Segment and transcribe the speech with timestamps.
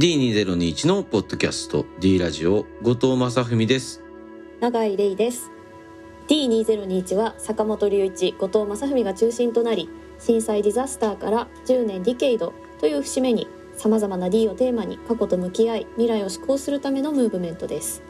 [0.00, 4.02] D2021 のポッドキャスト D ラジオ後藤正文です。
[4.58, 5.50] 永井玲です。
[6.26, 18.02] D2021 は坂本龍一後藤正文が中心となり震災ディザスターから10年ディケイドという節目にさまざまな D をテーマに過去と向き合い未来を施行するためのムーブメントです。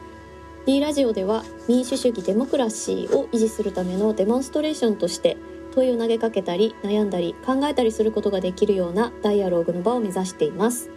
[0.65, 5.35] D ラジオでは民主主義デモクラシーを維持するためのデモンストレーションとして
[5.75, 10.89] 問いを投げかけたり悩んだり考えたりすることができるようなダイアローグの場を目指しています。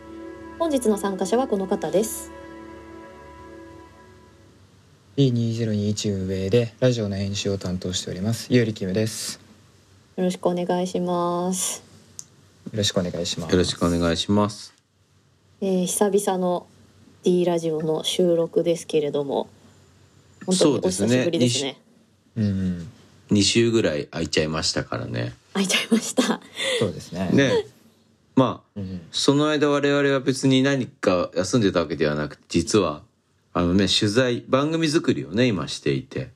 [0.57, 2.31] 本日の参加者はこの方です。
[5.17, 9.41] D2021 運営でラジオの編集を担当しておりますゆうりきむです。
[10.17, 11.83] よろしくお願いします、
[12.73, 13.53] よろしくお願いします。
[13.53, 14.73] よろしくお願いします。
[15.61, 16.67] えー、久々の
[17.25, 19.49] D ラジオの収録ですけれども
[20.47, 21.09] 本当におそうですね。
[21.09, 21.81] 久しぶりですね。
[22.37, 22.89] うん
[23.31, 25.33] 2週ぐらい空いちゃいましたからね。
[25.55, 26.41] 開いちゃいました。
[26.79, 27.31] そうですね。
[27.33, 27.74] ね
[28.37, 33.03] まあうんその間我々は別に何か休んでたわけではなく実は
[33.53, 36.31] あのね取材番組作りをね今していて。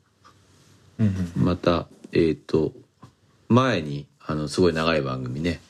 [0.99, 2.73] うんまたえっ、と
[3.49, 5.61] 前にあのすごい長い番組ね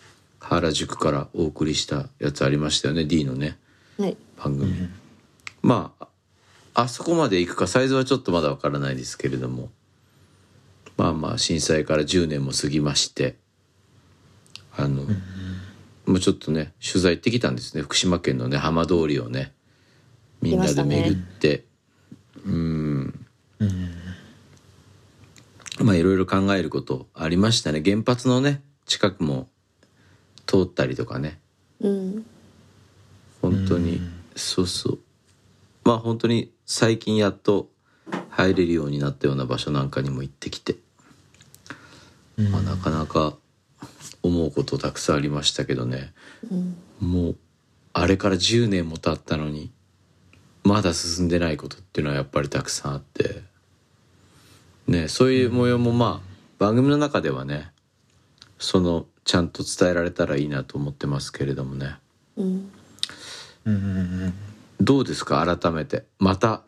[0.40, 3.58] 原宿からお送りしたやつありましたよね D のね。
[3.98, 4.16] はい。
[4.42, 4.88] 番組、
[5.62, 6.08] まあ
[6.74, 9.70] あそこまで行くかサイズはちょっとまだわからないですけれども。
[10.96, 13.36] まあまあ震災から10年も過ぎまして
[14.76, 15.04] あの、
[16.08, 17.82] もうちょっとね取材行ってきたんですね。
[17.82, 19.52] 福島県のね浜通りをね。
[20.40, 21.64] みんなで巡って、
[22.46, 23.26] うん。
[25.80, 27.82] まあいろいろ考えることありましたね。
[27.84, 29.48] 原発のね近くも
[30.46, 31.40] 通ったりとかね。
[31.80, 32.26] うん。
[33.42, 34.00] 本当に。
[34.34, 34.98] そうそう。
[35.84, 37.68] まあ本当に最近やっと
[38.30, 40.76] 入れるようになったような場所なんかにも行ってきて、
[42.50, 43.36] まあ、なかなか
[44.28, 46.12] 思うことたくさんありましたけどね、
[47.00, 47.36] もう
[47.92, 49.72] あれから10年も経ったのに
[50.62, 53.42] まだ進んでないことっていうのはやっぱりたくさんあって。
[54.86, 57.72] ねそういう模様もまあ番組の中ではね
[58.58, 61.96] そのちゃんと伝えられたらいいなと思ってますけれどもね。
[62.38, 62.70] うん
[63.66, 63.78] うんう
[64.28, 64.34] ん。
[64.80, 65.44] どうですか？
[65.44, 66.06] 改めて。
[66.18, 66.62] また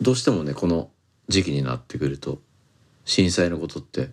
[0.00, 0.88] どうしてもねこの
[1.28, 2.38] 時期になってくると
[3.04, 4.08] 震災のことって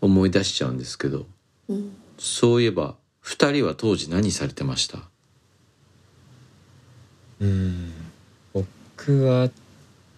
[0.00, 1.26] 思い出しちゃうんですけど
[1.68, 2.94] うんそういえば
[3.24, 4.98] 2人は当時何されてました？
[7.40, 7.92] うん。
[8.52, 9.50] 僕は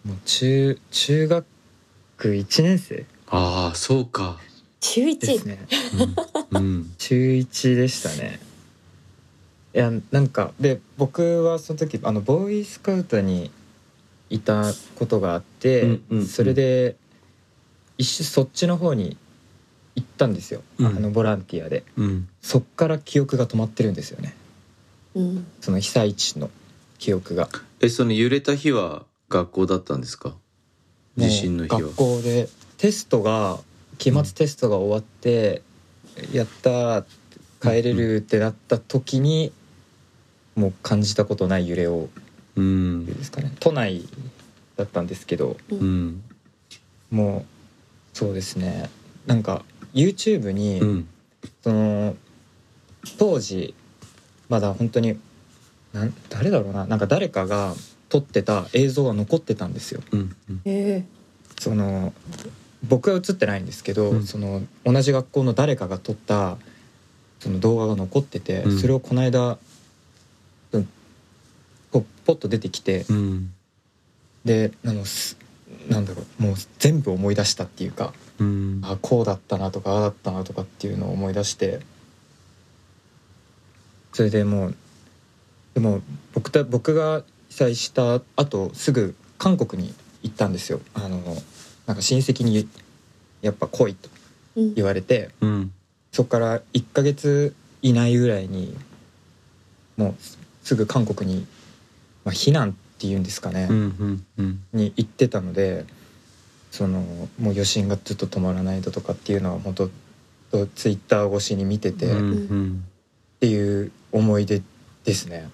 [0.04, 1.44] もう中中学
[2.18, 3.06] 1年生。
[3.28, 4.38] ああそうか。
[4.80, 5.26] 中一。
[5.26, 5.66] ですね。
[6.50, 6.92] うん。
[6.98, 8.40] 中1でしたね。
[9.74, 13.50] いやなんかで僕はその時あのボーイスカウトに
[14.30, 16.26] いたことがあって、うんうんうん。
[16.26, 16.96] それで
[17.98, 19.16] 一瞬そっちの方に行
[20.16, 20.86] ったんですよ、うん。
[20.86, 21.84] あのボランティアで。
[21.96, 22.28] うん。
[22.40, 24.34] そっから記憶が止まってるんですよね。
[25.14, 25.46] うん。
[25.60, 26.50] その被災地の
[26.98, 27.50] 記憶が。
[27.80, 30.34] えその揺れた日は学校だったんですか？
[31.18, 31.80] 地震の日は。
[31.80, 33.58] 学校でテストが
[33.98, 35.62] 期末テストが終わって、
[36.32, 37.04] やったー
[37.60, 39.52] 帰れるってなった時に、
[40.54, 42.08] もう感じたことない揺れを
[42.56, 43.04] うん。
[43.04, 43.52] ですかね。
[43.60, 44.08] 都内
[44.76, 46.22] だったんですけどうん。
[47.10, 47.44] も
[48.14, 48.90] うそうですね。
[49.26, 49.64] なんか
[49.96, 51.08] YouTube に、うん。
[51.62, 52.16] その
[53.18, 53.74] 当時
[54.48, 55.18] まだ本当に
[55.92, 57.74] なん誰だろうななんか誰かが
[58.08, 60.02] 撮ってた映像が残ってたんですよ。
[60.12, 60.60] うんうん。
[60.64, 61.04] え。
[61.58, 62.12] その
[62.86, 64.26] 僕は映ってないんですけど、うん。
[64.26, 66.58] その同じ学校の誰かが撮った
[67.40, 68.78] その動画が残ってて、うん。
[68.78, 69.58] それをこの間
[70.72, 70.88] うん
[71.90, 73.52] ポポッと出てきて、うん。
[74.44, 75.38] であのす
[75.88, 78.80] なんだろうもう全部思い出したっていうかうん。
[78.84, 81.80] あこうだったなとかああだったなとかっていうのを思い出して。
[84.12, 84.74] それでもう
[85.74, 86.00] でも
[86.32, 90.80] 僕た僕が被災した後すぐ韓国に行ったんですよ。
[90.94, 91.20] あの
[91.86, 92.68] なんか親戚に
[93.42, 94.08] やっぱ来いと
[94.56, 94.74] うん。
[94.74, 95.30] 言われて。
[95.40, 95.72] うん。
[96.12, 98.74] そこから1ヶ月以内ぐらいに
[99.98, 100.14] もう
[100.62, 101.46] すぐ韓国に、
[102.24, 104.62] まあ、避難っていうんですかね、うんうんうん。
[104.72, 105.84] に行ってたので
[106.76, 109.88] そのもう余震がずっと止まらないだとかっていうのは本当
[110.74, 112.16] ツイッター越しに見てて、うん。
[112.16, 112.84] っうん
[113.40, 114.62] ていう思い出
[115.04, 115.48] ですね。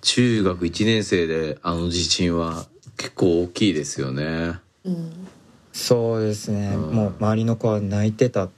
[0.00, 2.66] 中学1年生であの地震は
[2.96, 4.58] 結構大きいですよね。
[4.84, 5.28] うん。
[5.72, 6.94] そうですね、うん。
[6.94, 8.50] もう周りの子は泣いてたっ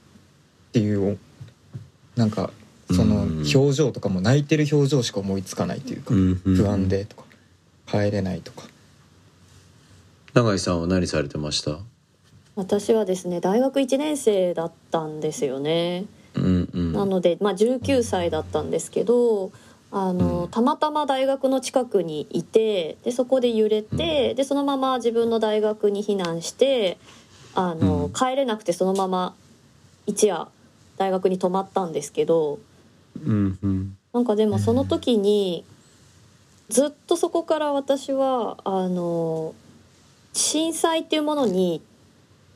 [0.73, 1.19] ていう
[2.15, 2.51] なんか
[2.87, 3.45] そのうん。
[3.55, 6.13] 表情とかも泣いてる表情しか思いつかないというか、
[6.43, 7.23] 不安でとか
[7.87, 8.63] 帰れないとか。
[10.33, 11.79] 永井さんは何されてました？
[12.55, 16.05] 私はですね大学1年生だったんですよね。
[16.35, 16.93] うんうん。
[16.93, 19.51] なので、まあ、19歳だったんですけど
[19.91, 20.51] あの、うん。
[20.51, 26.97] たまたま大学の近くにいてでそこで揺れて、でそのまま自分の大学に避難して
[27.55, 28.13] あの、うん。
[28.13, 29.35] 帰れなくてそのまま
[30.05, 30.47] 一夜
[30.97, 32.59] 大学に泊まったんですけど
[33.25, 33.97] うんうん。
[34.13, 35.63] なんかでもその時に
[36.69, 39.55] ずっとそこから私はあの
[40.39, 41.81] 震災っていうものに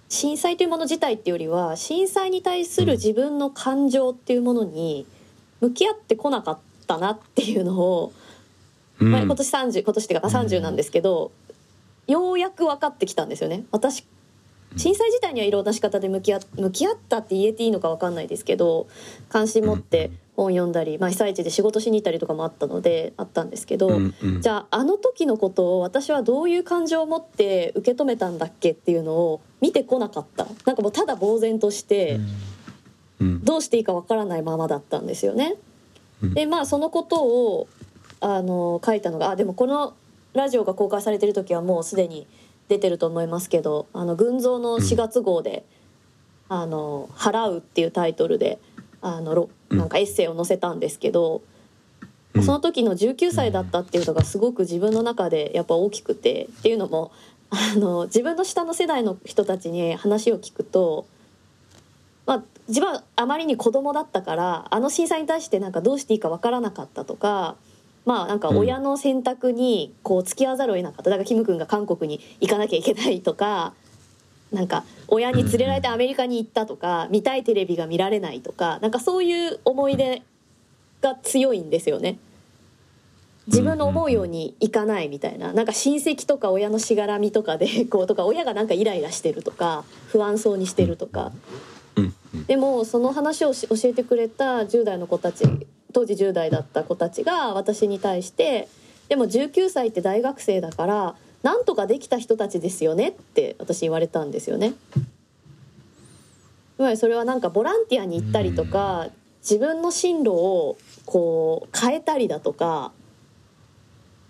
[0.08, 5.06] 震災というもの自体っていうよりは震災に対する自分の感情っていうものに
[5.60, 8.14] 向き合ってこなかったなっていうのを、
[9.00, 9.12] うん。
[9.12, 11.32] まあ、今年30今年っていうか30なんですけど、
[12.08, 13.66] ようやく分かってきたんですよね。
[13.72, 14.06] 私
[14.78, 18.88] 震災自体にはいろんな仕方で向き合向き合ったって言えていいのか分かんないですけど
[19.30, 24.42] 関心持って本読んだり、まあ、被災地で仕事しに行ったりとかもあったのであったんですけど、うんうん。
[24.42, 30.48] じゃああの時のことを私はどういう感情を持って受け止めたんだっけっていうのを見てこなかった。
[30.66, 32.20] なんかもうただ呆然として
[33.20, 33.44] うん。
[33.44, 35.56] どうしていいかわからないままだったんですよね。
[36.22, 36.34] うん。
[36.34, 37.68] でまあそのことを
[38.20, 39.94] あの書いたのがあでもこの
[40.34, 42.26] ラジオが公開されてる時はもうすでに
[42.70, 45.64] 出てると思いますけどあの群像の4月号で
[46.50, 48.60] 「あの払う」っていうタイトルで
[49.04, 51.54] あのなんかエッセイを載せたんですけど、うん
[52.42, 57.12] その時の19歳だったっていうのがすごく自分の中でやっぱ大きくてっていうのも
[57.52, 61.06] あの自分の下の世代の人たちに話を聞くと、
[62.26, 67.56] まあ、自分はあまりに子供だったからあの震災に対してなんかどうしていいかわからなかったとか。
[68.06, 73.74] まあなんか親の選択にこう付き合わざるを得なかっただからキム君が韓国に行かなきゃいけないとか
[74.54, 80.22] なんか親に連れられてアメリカに行ったとか見たいテレビが見られないとかなんかそういう思い出
[81.02, 82.18] が強いんですよね。
[83.48, 85.52] 自分の思うようにいかないみたいな。
[85.52, 91.32] なんか親戚とか親のしがらみとかでこうとか親がなんかイライラしてるとか不安そうにしてるとか。
[92.48, 95.46] でもその話をし教えてくれた10代の子たち
[95.94, 98.68] 当時10代だった子たちが私に対して
[99.08, 104.74] 「でも19歳って大学生だからなんとかできた人たちですよね」って私言われたんですよね。
[106.76, 109.10] つまりそれはなんかボランティアに行ったりとか
[109.42, 112.92] 自分の進路をこう変えたりだとか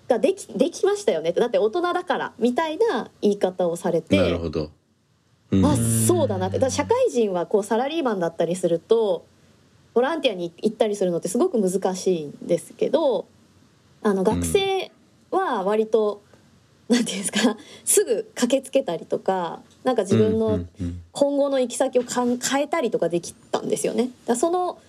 [0.10, 4.18] ができできましたよねってだって大人だからみたいな言い方をされて。
[4.18, 4.71] なるほど。
[5.51, 5.75] うんあ
[6.07, 9.24] そうだなってだ社会人はこうサラリーマンだったりすると
[9.94, 13.27] ボランティアに行ったりするのってすごく難しいんですけど
[14.01, 14.92] あの学生
[15.30, 16.21] は割と、
[16.89, 17.57] なんていうんですか？
[17.85, 20.59] すぐ駆けつけたりとかなんか自分うの
[21.12, 24.09] 今後の行き先をかん変えたりとかできたんですよね。
[24.25, 24.80] だその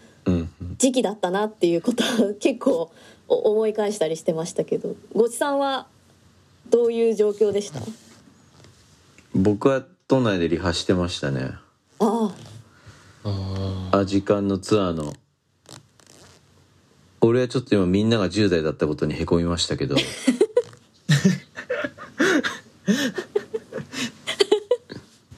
[0.78, 2.90] 時期だったなっていうことは 結構
[3.28, 4.96] お思い返したりしてましたけど。
[5.14, 5.86] ごちさんは
[6.70, 7.80] どういう状況でした？
[9.34, 11.52] 僕は都内でリハしてましたね。
[11.98, 12.34] あ
[13.24, 13.90] あ。
[13.92, 15.12] あアジカンのツアーの。
[17.20, 19.96] 俺はちょっと今みんなが10代だったことにへこみましたけど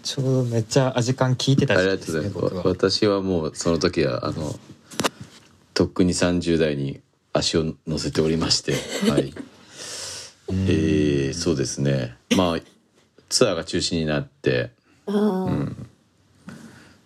[0.02, 2.30] ちょうどめっちゃアジカン聞いてたありがとうございます。
[2.30, 2.62] ですね僕は。
[2.64, 4.54] 私はもうその時はあの
[5.74, 7.00] とっくに30代に
[7.32, 8.74] 足を乗せておりまして
[9.10, 9.32] はい。
[10.48, 12.16] えー、そうですね。
[12.36, 12.60] まあ
[13.28, 14.70] ツアーが中止になって
[15.06, 15.16] ああ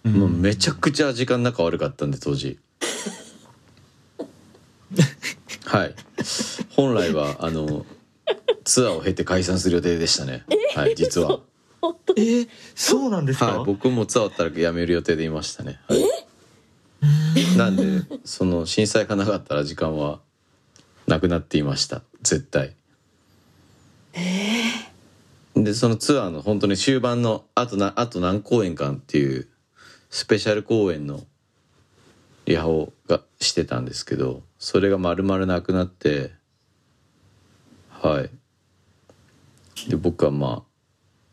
[0.06, 2.58] あ、もうめちゃくちゃ時間仲悪かったんで当時。
[5.64, 5.94] はい。
[6.70, 7.86] 本来はあの
[8.64, 10.44] ツアーを経て解散する予定でしたね。
[10.74, 11.40] はい実は。
[12.16, 12.20] え？
[12.20, 17.82] ー、そうなんですか、はい僕もツアー終わったら辞める予定でいましたね、はい、なんで
[18.24, 20.20] その震災がなかったら時間は
[21.06, 22.02] なくなっていました。
[22.22, 22.76] 絶対。
[25.54, 29.48] でそのツアーの本当に終盤のあとなあと何公演かっていう
[30.10, 31.20] スペシャル公演の
[32.46, 36.32] リハをがしてたんですけどそれが丸々なくなって
[38.02, 38.30] はい。
[39.88, 40.64] で僕はま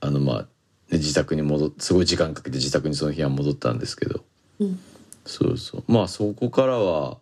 [0.02, 0.48] ああのまあ、ね、
[0.92, 4.24] 自宅に戻っすごい時間かけて自宅にその日は戻ったんですけど。
[4.60, 4.80] うん。
[5.26, 5.84] そうそう。
[5.88, 7.18] まあそこからは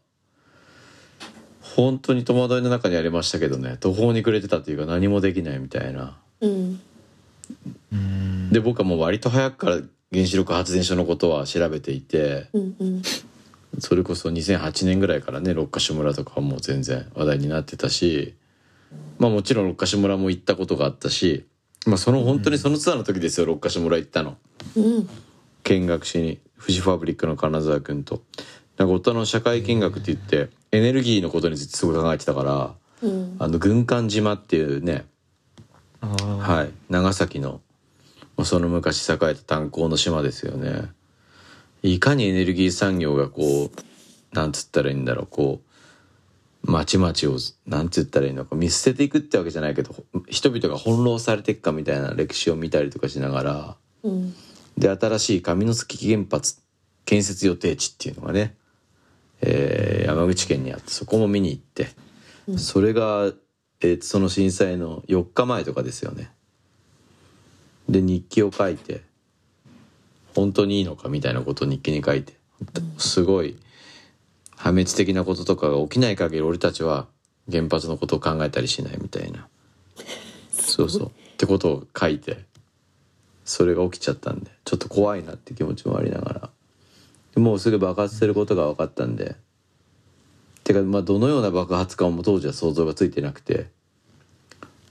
[1.61, 3.77] 本当に戸惑いの中にありましたけどね。
[3.79, 6.17] 途方に暮れてたというか何もできないみたいな。
[6.41, 6.79] うん。
[7.91, 8.49] うん。
[8.51, 9.79] で僕はもう割と早くから
[10.11, 12.49] 原子力発電所のことは調べていて。
[12.53, 13.01] うんうん。
[13.79, 18.35] それこそ2008年ぐらいからね六ヶ所村とかはもう全然話題になってたし
[19.19, 21.45] まあもちろん六ヶ所村も行ったことがあったし
[21.85, 24.37] まあその本当にそのツアーの時ですよ六ヶ所村行ったの。
[24.75, 25.09] うん。
[25.63, 28.21] 見学しにフジファブリックの金沢君と。
[28.77, 33.35] なんか大人の社会見学って言ってエネルギーのことについてすごい考えてたからうん。
[33.39, 35.05] あの軍艦島っていうね
[36.01, 37.61] はい、長崎の
[38.37, 40.89] まあその昔栄えた炭鉱の島ですよね。
[41.81, 45.64] いかにエネルギー産業がこうなんつったらいいんだろうこう
[46.67, 49.95] 町々をなんて言ったらいいのか見捨てていくってわけじゃないけど
[50.29, 54.33] 人々が翻弄されていくかみたいな歴史を見たりとかしながらうん
[54.77, 56.61] で新しい上関原発
[57.05, 58.55] 建設予定地っていうのがね、
[59.41, 61.87] えー山口県にあってそこも見に行って、
[62.57, 63.31] それが、
[63.81, 66.31] えーその震災の4日前とかですよね。
[67.89, 69.01] で日記を書いて
[70.35, 72.33] 本当にいいのかみたいなことを日記に書いて
[72.97, 73.57] すごい
[74.65, 77.05] 破滅的なこととかが起きない限り俺たちは
[77.51, 79.47] 原発のことを考えたりしないみたいな。
[80.49, 81.07] そうそう。
[81.09, 82.39] ってことを書いて
[83.43, 84.49] それが起きちゃったんで。
[84.63, 86.49] ちょっと怖いなって気持ちもありながら。
[87.35, 89.35] でもうすぐ爆発することが分かったんで。
[90.63, 93.67] てかまあどのような爆発かも当時は想像がついてなくて。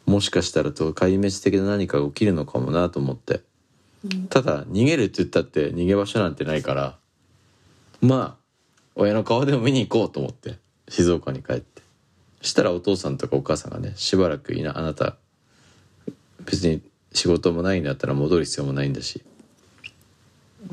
[0.07, 3.41] もしかしたらと壊滅的な何かが起きるのかもなと思って。
[4.29, 6.97] ただ逃げるって言ったって逃げ場所なんてないから。
[8.01, 8.44] まあ
[8.97, 10.59] 親の顔でも見に行こうと思って
[10.89, 11.83] 静岡に帰って。
[12.41, 15.17] そしたらお父さんとかお母さんがねしばらくいなあなた
[16.45, 16.83] 別に
[17.13, 19.23] 仕事もないんだったら戻る必要もないんだし、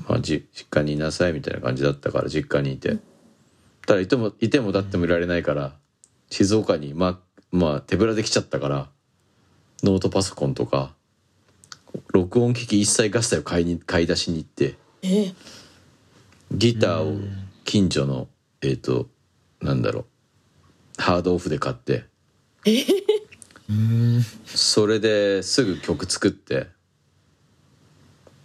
[0.08, 2.98] まあ、じ実家にいなさいみたいな感じだったから実家にいて。
[3.86, 5.74] ただいてもいてもだってもいられないから
[6.30, 8.90] 静岡にまあまあ手ぶらで来ちゃったから
[9.84, 10.94] ノートパソコンとか
[12.14, 14.76] 録音機器一切合切を買いに買い出しに行って。
[15.04, 15.34] え
[16.52, 17.18] ギターを
[17.72, 18.28] 近所の
[18.62, 19.08] えっ、と
[19.62, 21.02] なんだろう。
[21.02, 22.04] ハードオフで買って。
[23.70, 26.68] うんそれですぐ曲作って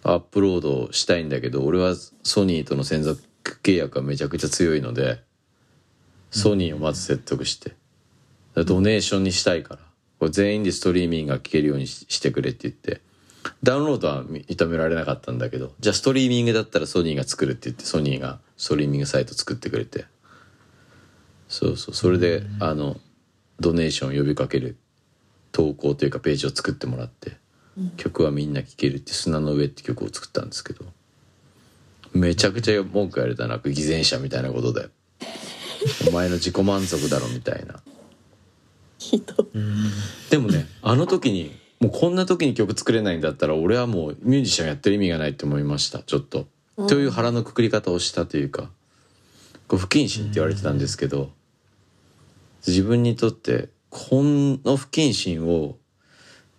[0.04, 3.20] アップロードしたいんだけど俺はソニーとの専属
[3.64, 5.18] 契約がめちゃくちゃ強いので
[6.30, 7.72] ソニーをまず説得して
[8.54, 9.80] ドネーションにしたいから
[10.20, 13.00] これ全員でストリーミングが聴けるようにししてくれって言って
[13.64, 20.06] ダウンロードは認められなかったんだけどじゃあストリーミングだったらソニーが作るって言ってソニーがストリーミングサイト作ってくれて。
[21.48, 21.94] そうそう。
[21.94, 22.98] それであの
[23.60, 24.76] ドネーションを呼びかける
[25.52, 27.36] 投稿というかページを作ってもらって、
[27.96, 30.84] 曲はみんな聴けるって「砂の上」って曲を作ったんですけど
[32.14, 34.88] めちゃくちゃ文句言われたな偽善者みたいなことで
[36.08, 37.82] お前の自己満足だろみたいな。
[40.30, 46.00] でもねあの時にもうこんな時に曲作れないんだったら俺はもうミュージシャンやってる意味がないって思いました。
[46.00, 46.48] ちょっと。
[46.76, 46.86] うん。
[46.86, 48.70] という腹のくくり方をしたというか
[49.68, 51.30] こう不謹慎って言われてたんですけど
[52.66, 55.76] 自分にとってこの不謹慎を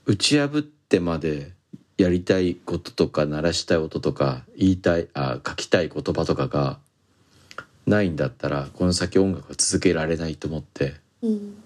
[0.05, 1.53] 打ち破ってまで
[1.97, 6.79] やりたいこととか鳴らしたい音とか言いたいあ書きたい言葉とかが
[7.85, 11.57] ないんだったらこの先音楽は続けられないと思ってうん。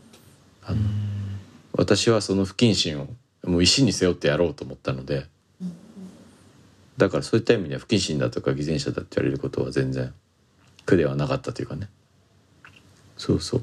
[0.64, 0.78] あの
[1.74, 3.08] 私はその不謹慎を
[3.44, 5.26] もう石に背負ってやろうと思ったので
[7.02, 10.14] だからそういった意味では不謹慎だとか偽善者だって言われることは全然
[10.86, 11.90] 苦ではなかったというかね。
[13.18, 13.62] そうそう。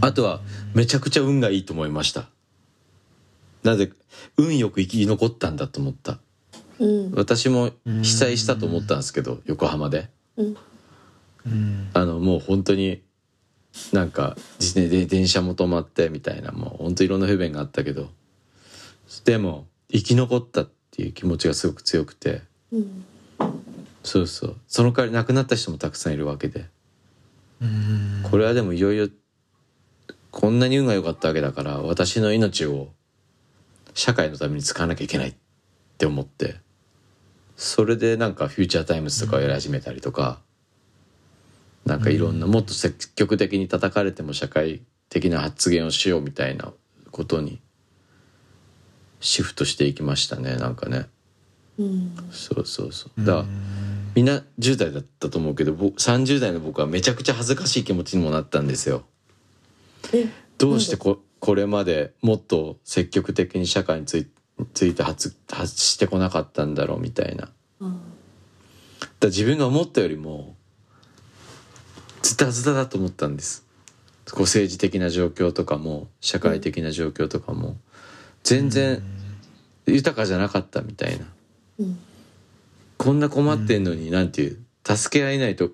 [0.00, 0.40] あとは
[0.72, 2.28] めちゃくちゃ運がいいと思いました。
[3.64, 3.90] なぜ
[4.36, 6.20] 運よく生き残ったんだと思った。
[6.78, 7.12] うん。
[7.16, 10.08] 私も被災したと思ったんですけど横浜で。
[11.94, 13.02] あのもう本当に
[13.92, 18.08] なんか自転で電車も止まってみたいなもう本当いろんな不便があったけど。
[19.24, 23.04] でも生き残ったっていう気持ちがすごく強くてうん。
[24.02, 24.56] そうそう。
[24.66, 26.66] その代わり亡くなった人もたくさんいるわけで。
[27.60, 28.22] うん。
[28.30, 29.08] これはでもいよいよ
[30.30, 32.88] こんなに運が良かったわけだから私の命を
[33.94, 35.34] 社会のために使わなきゃいけないっ
[35.98, 36.56] て思って。
[37.56, 40.40] それでなんか Future Times とかをやり始めたりとか、
[41.84, 46.72] なんかいろんなもっと積極的に叩かれても社会的な発言をしようみたいな
[47.10, 47.60] ことに
[49.20, 51.06] シフトしていきましたねなんかね
[51.78, 52.16] うん。
[52.30, 53.24] そうそうそう。
[53.24, 53.44] だから
[54.14, 59.04] みんな10代だったと思うけど僕30代の僕はめちゃくちゃ恥ずかしい気持ちにもなったんですよ。
[60.12, 60.26] え
[60.58, 64.28] どうしてここれまでもっと積極的に社会につい
[64.74, 67.48] ついて発発してこなかったんだろうみたいな。
[69.20, 70.56] だ自分が思ったよりも
[72.22, 73.64] ズタズタだと思ったんです。
[74.30, 77.76] こう政治的な状況とかも社会的な状況とかも。
[78.44, 79.02] 全然
[79.86, 81.24] 豊かじゃなかったみたいな。
[81.24, 81.41] うん
[82.98, 85.70] こんな困ってんのになんていう助け合えないと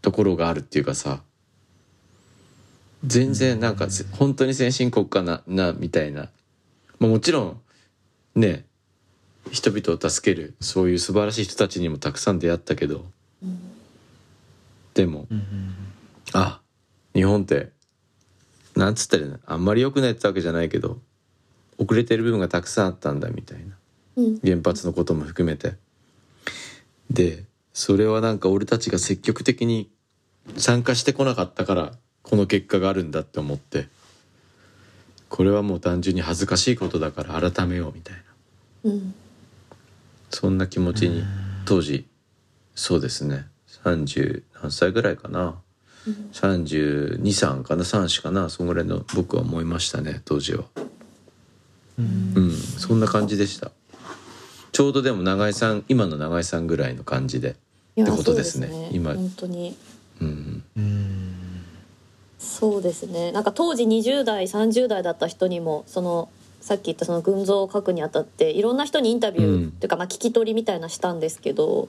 [0.00, 1.22] ところがあるっていうかさ。
[3.04, 6.30] 全然なんかせ本当に先進国家ななみたいな、
[6.98, 7.60] まあ、もちろん
[8.34, 8.64] ね
[9.52, 13.06] 人々を助けるそういう素晴らしい人たちにもたくさん出会ったけど。
[14.94, 15.74] でもうん
[16.32, 16.60] あ
[17.14, 17.70] 日本って
[18.74, 20.98] なんつったらあんまり良くないってわけじゃないけど
[21.78, 23.64] 遅れてる部分がたくさんあったんだみたいな。
[23.64, 23.77] うん
[24.44, 25.74] 原発のことも含めて。
[27.10, 29.90] でそれはなんか俺たちが積極的に
[30.56, 33.88] 参加してこなかったからこの結果があるんだって思って。
[35.28, 38.16] これはもう単純に恥ずかしいことだから改めようみたい
[38.84, 38.90] な。
[38.90, 39.14] うん。
[40.30, 41.22] そんな気持ちに
[41.64, 42.06] 当時
[42.74, 43.46] そうですね。
[43.84, 45.56] 30何歳ぐらいかな。
[46.32, 50.64] 323かな34かなそんぐらいの僕は思いましたね当時は。
[51.98, 52.52] うん。
[52.52, 53.72] そんな感じでした
[54.78, 57.56] ちょうどでも永井さん今の永井さんぐらいの感じで
[58.00, 58.68] ってことですね。
[58.68, 59.12] そう今。
[59.12, 59.76] 本当に。
[60.20, 61.34] うんうん。
[62.38, 63.32] そうですね。
[63.32, 66.28] なんか当時20代30代だった人にもその
[66.60, 69.68] さっき言ったその群像を書くにあたっていろんな人にインタビュー、うん。
[69.70, 71.88] っていうかまあ聞き取りみたいなしたんですけど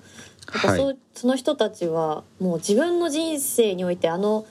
[0.51, 0.97] なんかそう、はい。
[1.13, 4.47] その人たちはもう自分の人生においてあの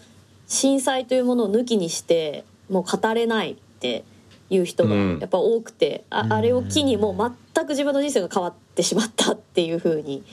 [0.46, 4.04] 震災というものを抜きにしてもう語れないって
[4.50, 5.18] いう人がうん。
[5.18, 6.32] やっぱ多くて、あうん。
[6.32, 10.24] あれを機にもう全く自分の人生が変わってしまったっていうふうに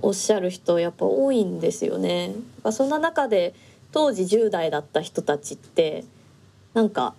[0.00, 2.34] おっしゃる人やっぱ多いんですよね。
[2.72, 3.54] そんな中で
[3.92, 6.04] 当時10代だった人たちって
[6.74, 7.14] なんか、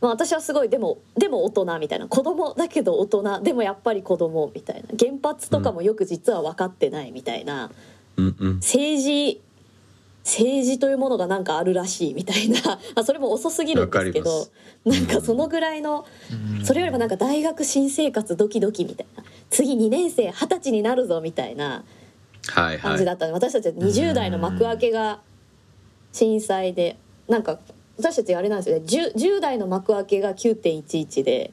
[0.00, 2.06] まあ、私はすごいでもでも大人みたいな。
[2.08, 4.88] 子供だけど大人でもやっぱり子供みたいな。
[4.98, 7.70] 原発とかもよく実は分かってないみたいな、
[8.16, 8.54] うんうん。
[8.56, 9.40] 政治
[10.30, 12.60] 政治というものがなんかあるらしいみたいな、
[12.94, 14.46] まあ、それも遅すぎるんですけど
[14.84, 16.06] なんかそのぐらいの
[16.62, 19.24] それよりもなんか大学新生活ドキドキみたいな。
[19.50, 21.84] 次2年生二十歳になるぞみたいな
[22.46, 22.78] はいはい。
[22.78, 25.20] 感じだったので、私たちは20代の幕開けが
[26.12, 26.96] 震災で
[27.26, 27.58] なんか
[27.98, 28.84] 私たちあれなんですよね。
[28.86, 31.52] 10, 10代の幕開けが9.11で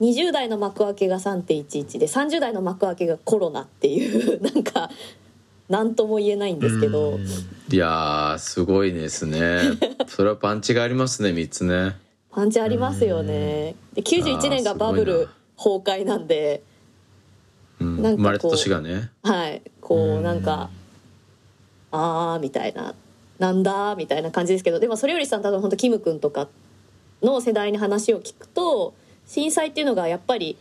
[0.00, 4.90] 20代の幕開けが3.11で30代の幕開けがコロナっていうなんか
[5.70, 7.18] 何とも言えないんですけど。
[7.70, 9.60] いやーすごいですね。
[10.08, 11.96] それはパンチがありますね3つね。
[12.32, 13.76] パンチありますよね。
[13.94, 16.64] で91年がバブル崩壊なんで、
[17.78, 18.02] うん。
[18.02, 19.10] なんかこう生まれた年がね。
[19.22, 20.70] はい、こうなんか、
[21.92, 22.96] あーみたいな、
[23.38, 26.48] なんだみたいな感じですけど、でもそれよりさん多分本当キム君とか
[27.22, 28.92] の世代に話を聞くと、
[29.26, 30.56] 震災っていうのがやっぱり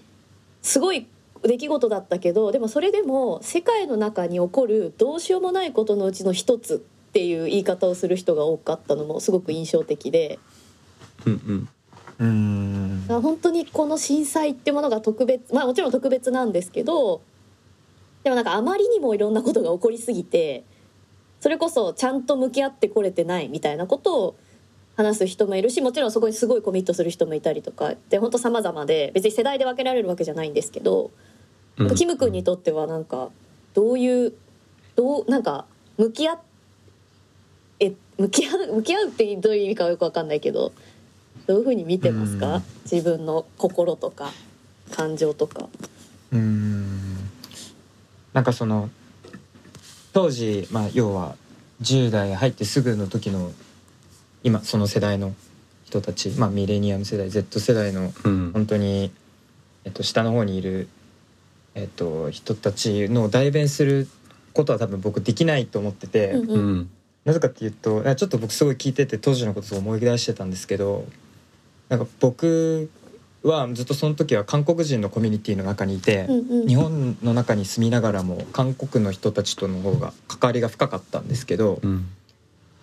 [0.61, 1.07] すごい
[1.43, 6.77] 出来事だったけど、でもそれでも世界の中に起こるどうしようもないことのうちの一つっ
[7.11, 10.39] ていう言い方をする人が多かったのもすごく印象的で。
[11.25, 11.69] うんうん
[12.19, 17.21] うんだから本当にこの震災ってものが特別まあもちろん特別なんですけど
[18.23, 20.65] でもなんかあまりにもいろんなことが起こりすぎて
[21.39, 24.35] それこそちゃんと向き合ってこれてないみたいなことを
[24.97, 31.11] 話す人もいるしもちろんそこにすごいコミットする人もいたりとかで本当様々で別に世代で分けられるわけじゃないんですけど、
[31.79, 31.95] うん。
[31.95, 33.29] キム君にとってはなんか
[33.73, 34.33] どういう
[34.95, 35.65] どうなんか
[35.97, 36.39] 向き合
[37.79, 40.73] え向き合う向き合うってどういう意味かはよく分かんないけど
[41.47, 42.63] どういうふうに見てますか、うん。
[42.91, 44.31] 自分の心とか
[44.91, 45.67] 感情とか。
[46.31, 47.17] うん。
[48.33, 48.89] なんかその
[50.13, 51.35] 当時まあ要は
[51.81, 53.51] 10代入ってすぐの時の
[54.43, 55.33] 今その世代の
[55.85, 58.51] 人たちまあミレニアム世代 Z 世代のうん。
[58.53, 59.11] 本当に、
[59.85, 60.87] えっと、下の方にいる、
[61.79, 64.07] えっと、人たちの代弁する
[64.53, 66.75] ことは多分僕できないと思ってて、うんううん。
[66.79, 66.89] ん
[67.25, 71.05] なぜかっていうとちょっと僕すごい聞いてて当時のことを思い出してたんですけど
[71.89, 72.89] なんか僕
[73.43, 76.67] はずっとその時は韓国人のコミュニティの中にいて、うんうん。
[76.67, 82.07] 日本の中に住みながらも韓国の人たちとの方が関わりが深かったんですけど、うん。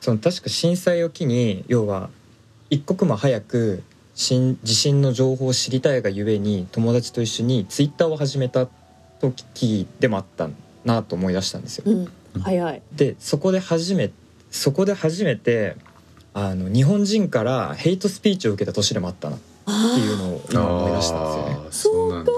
[0.01, 2.11] その確か震災を機に要は
[2.71, 3.83] 一刻も早く
[4.15, 8.67] 震地震の情報を知りたいがゆえに友達と一緒にツイッターを始めた
[9.21, 10.49] 時でもあった
[10.85, 11.85] なと思い出したんですよ。
[11.87, 12.83] うん、早い。
[12.93, 14.11] でそこで初め
[14.51, 15.77] そこで初めて
[16.35, 22.07] あの日本人からヘイトスピーチを受けた年でもあったなっていうのを今思い出したんですよね。
[22.07, 22.33] そうなんだ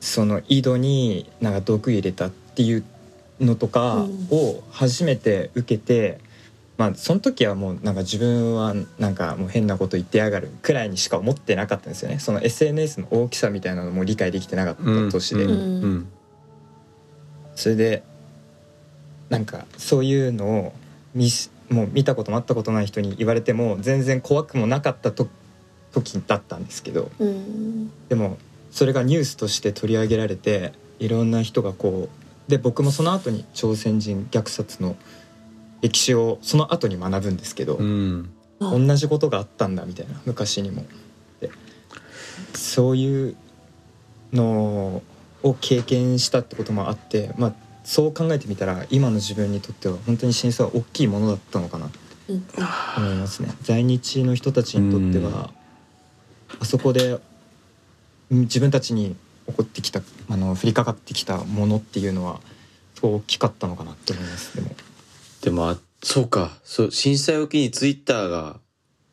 [0.00, 2.84] その井戸になんか毒入れたっていう
[3.40, 6.20] のとかを初めて受けて、
[6.78, 12.18] まあその時はもうなんか自分はなんかもう変なこと言ってやがるくらいにしか思ってなかったんですよね。
[12.18, 16.08] その SNS の大きさみたいなのも理解できてなかった年で、うんうん
[17.54, 18.02] それで
[19.30, 20.72] なんかそういうのを
[21.14, 25.28] 見しもう見たこともあったことない人に言われても全然怖くもなかったと
[25.92, 27.10] 時だったんですけど。
[27.18, 27.90] うん。
[28.08, 28.36] でも
[28.70, 34.96] それがニュースとして取り上げられていろんな人がこうで僕もその後に朝鮮人虐殺の
[35.82, 40.84] 歴史をその後に学ぶんですけど、うんあ同じことがあったんだみたいな昔にも。
[41.40, 41.50] で
[42.54, 43.36] そういう
[44.32, 45.02] の
[45.42, 52.44] を経験したってこともあって、まあ、そう考えてみたら今の自分にとっては本当に震災は大きいものだったのかなってうん
[52.96, 53.50] 思いますね。
[53.62, 55.50] 在日の人たちにとっては、
[56.58, 57.20] あそこで
[58.30, 62.40] うん自分たちに起こってきたあの降りかかってきたものっていうのは
[62.94, 64.70] すごい大きかったのかなって思いますでも。
[65.46, 66.58] でもあそうか。
[66.64, 68.58] そう震災を機にツイッターが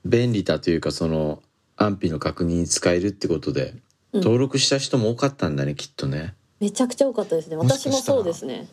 [0.03, 1.43] 便利だというかその
[1.77, 3.75] 安否の確認に使えるってことで
[4.13, 4.21] うん。
[4.21, 6.33] 登録した人も多かったんだねきっとね。
[6.59, 7.55] めちゃくちゃ多かったですね。
[7.55, 7.95] もしかしたら。
[7.97, 8.67] 私もそうですね。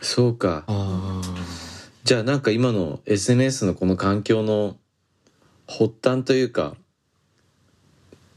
[0.00, 0.64] そうか。
[0.66, 1.22] あ
[2.02, 4.76] じゃあなんか今の SNS のこの環境の
[5.68, 6.74] 発端というか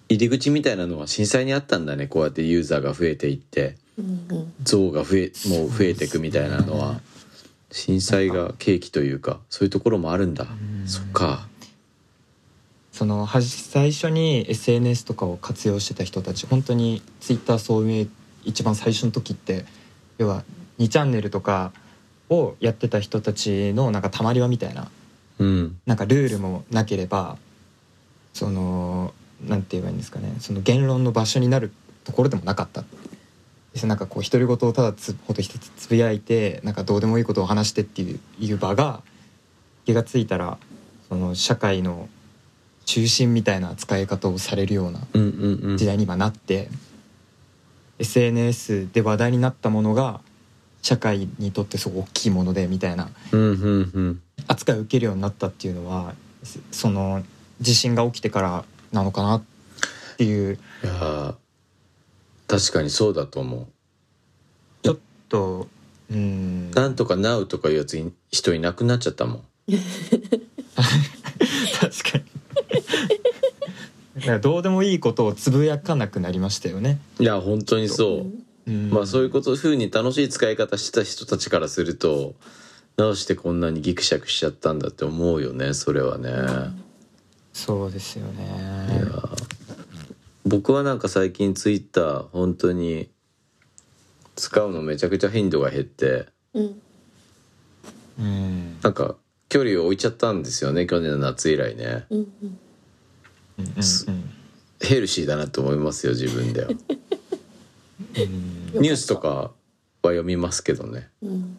[0.09, 2.05] 入り口みたいなのは震災にあったんだね。
[2.05, 4.53] こうやってユーザーが増えていってうんうん。
[4.61, 7.01] 像が増えもう増えていくみたいなのは
[7.75, 10.33] 震災が契機というかそういうところもあるん。
[10.33, 10.47] だ
[10.85, 11.45] そっか。
[12.93, 18.07] その最初に SNS とかを活用してた人たち本当に Twitter 創営
[18.45, 19.65] 一番最初の時って
[20.17, 20.45] 要は
[20.79, 21.73] 2チャンネルとか
[22.29, 24.89] をやってた人たちのなんかたまり場みたいな
[25.39, 25.77] うん。
[25.85, 27.37] なんかルールもなければ
[28.33, 29.13] その
[29.45, 31.73] なんて言えばいいんですかねその言論の場所になる
[32.05, 32.85] ところでもなかった
[33.75, 39.01] ですなんかこう独り言をただつほと一つつぶやいてなんかどうでもいいことを話してっていういう場が
[39.85, 40.57] 気がついたら
[41.09, 42.07] その社会の
[42.85, 45.01] 中心みたいな扱い方をされるような
[45.75, 46.69] 時代に今なって、
[47.97, 50.21] SNS で話題になったものが
[50.83, 53.09] 社会にとってすごく大きいものでみたいな
[54.47, 57.23] 扱いを受けるようになったっていうのはそその
[57.59, 59.43] 地震が起きてからなのかなっ
[60.17, 60.57] ていうい
[62.47, 63.67] 確かにそうだと思う。
[64.83, 64.97] ちょっ
[65.29, 65.67] と
[66.11, 66.71] うん。
[66.71, 69.43] なんとか NOW とかいうやつに人いなくなっちゃったもん。
[71.79, 72.23] 確かに。
[74.15, 76.99] だからどうでもいいことをつぶやかなくなりましたよね。
[77.19, 78.25] いや本当にそ
[78.67, 78.71] う。
[78.71, 78.89] うん。
[78.89, 82.35] まあそういうこと風に楽しい使い方してた人たちからすると
[82.97, 86.31] どうしてこんなにギクシャクしちゃったんだって思うよねそれはね、
[87.51, 88.47] そうですよいね
[88.99, 89.05] や。
[90.45, 93.09] 僕はなんか最近ツイッター本当に
[94.35, 96.81] 使うのめちゃくちゃ頻度が減ってうん。
[98.19, 98.79] うん。
[98.81, 99.15] なんか
[99.49, 102.05] 距離を置いちゃったんですよね去年の夏以来ね。
[102.09, 102.59] うんうん。
[103.57, 104.31] うんうん
[104.81, 106.67] ヘルシーだなと思いますよ自分では。
[106.67, 106.77] う ん
[108.81, 109.51] ニュースとかは
[110.03, 111.09] 読みますけどね。
[111.21, 111.57] うん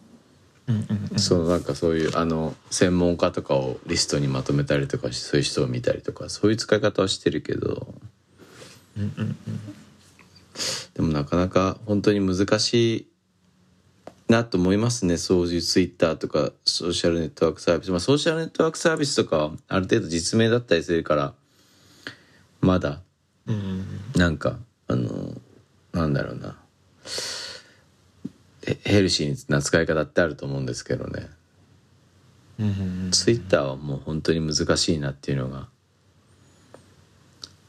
[0.67, 1.19] うんうんうん。
[1.19, 7.95] そのなんかそういうあの専門家とかをリストにまとめたりとかしそういう人を見たりとかそういう使い方はしてるけど
[8.97, 9.37] うんうん
[10.95, 13.07] でもなかなか本当に難しい
[14.27, 15.17] なと思いますね。
[15.17, 17.91] そういうツイッターとかソーシャルネットワークサービス。
[17.91, 21.33] まあソーシャルネットワークサービスとかはある程度実名だったりするから
[22.61, 23.01] まだ。
[23.45, 24.57] うんなんか
[24.87, 25.39] あの
[25.93, 26.57] なんだろうな。
[28.65, 31.29] ヘヘルシーな使い方ってあると思うんですけどね。
[32.59, 32.71] うんう
[33.09, 33.11] ん。
[33.11, 35.69] ツイッターはもう本当に難しいなっていうのが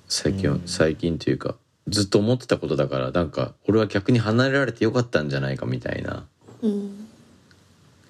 [0.08, 0.62] 最近は、うん。
[0.66, 1.54] 最近というか
[1.88, 6.26] ずっと思ってたことだからなんか俺は逆に離れられてよかったんじゃないかみたいな
[6.62, 7.08] うん。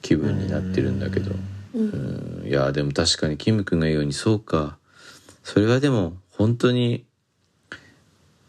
[0.01, 1.33] 気分になってるんだけど。
[1.75, 2.41] うん。
[2.43, 2.47] うん。
[2.47, 4.79] いやでも確かにキム君が言うようにそうか。
[5.43, 7.05] それはでも本当に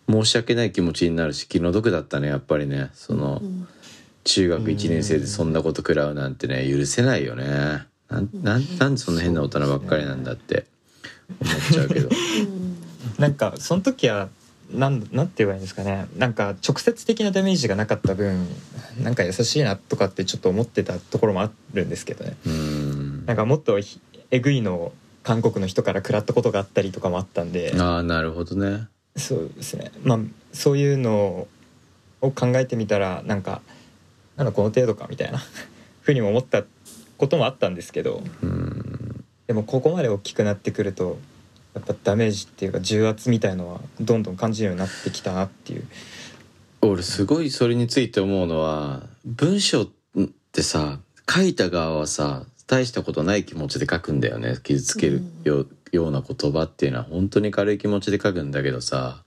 [0.09, 2.91] 申し訳ない気持ちになるし気の毒だったねやっぱりね。
[2.93, 3.67] そのうん。
[4.23, 7.45] 中学1年生でそんなこと食らうなんてね許せないよね。
[8.09, 8.29] なん。
[8.43, 10.65] なんなんでそんな変な大人ばっかりなんだって
[11.41, 12.09] 思っちゃうけど。
[12.53, 12.58] うん
[13.19, 14.29] なんかその時は
[14.71, 16.07] なんなんて言えばいいんですかね。
[16.15, 18.47] なんか直接的なダメージがなかった分
[19.01, 22.37] なんか優しいなとかってちょっと思ってたところもあるんですけどね。
[22.45, 23.25] うん。
[23.25, 23.99] なんかもっとひ
[24.31, 27.73] えぐいのを韓国の人から食らったことがあったりとかもあったんで。
[27.77, 28.87] ああなるほどね。
[29.17, 29.91] そうですね。
[30.03, 30.19] まあ
[30.53, 31.47] そういうの
[32.21, 33.61] を考えてみたらなんか
[34.37, 35.41] なんだこの程度かみたいな。
[36.01, 36.63] ふうにも思った
[37.17, 38.23] こともあったんですけど。
[38.41, 39.25] うん。
[39.47, 41.17] でもここまで大きくなってくると
[41.73, 45.87] やっぱダメージっていうか重圧みたいのはどんどん感じるようになってきたなっていう。
[46.81, 49.87] 俺すごいそれについて思うのは文章っ
[50.51, 54.57] てさ書いた側はさ大したことない気持ちで書くんだよね。
[54.63, 59.23] 傷つけるよ,、ような言葉っていうのは本当に軽い気持ちで書くんだけどさ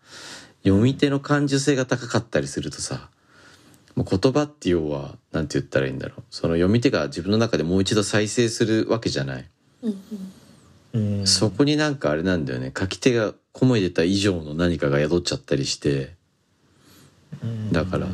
[0.64, 3.10] 読み手の感受性が高かったりするとさ
[3.94, 6.22] もう言葉って要はなんて言ったらいいんだろう。
[6.30, 9.50] その読み手が自分の中でもう一度再生するわけじゃない、
[9.82, 9.98] うんうん
[11.24, 12.72] そこになんかあれなんだよね。
[12.76, 16.14] 書き手が込めてた以上の何かが宿っちゃったりして。
[17.72, 18.06] だから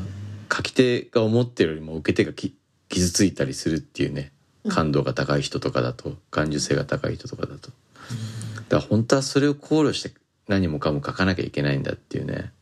[0.52, 2.54] 書き手が思ってるよりも受け手がき
[2.88, 4.32] 傷ついたりするっていうね。
[4.68, 6.16] 感度が高い人とかだと。
[6.30, 7.70] 感受性が高い人とかだと。
[7.70, 10.12] だから本当はそれを考慮して
[10.46, 12.52] 何もかも書かなきゃいけないんだっていうね。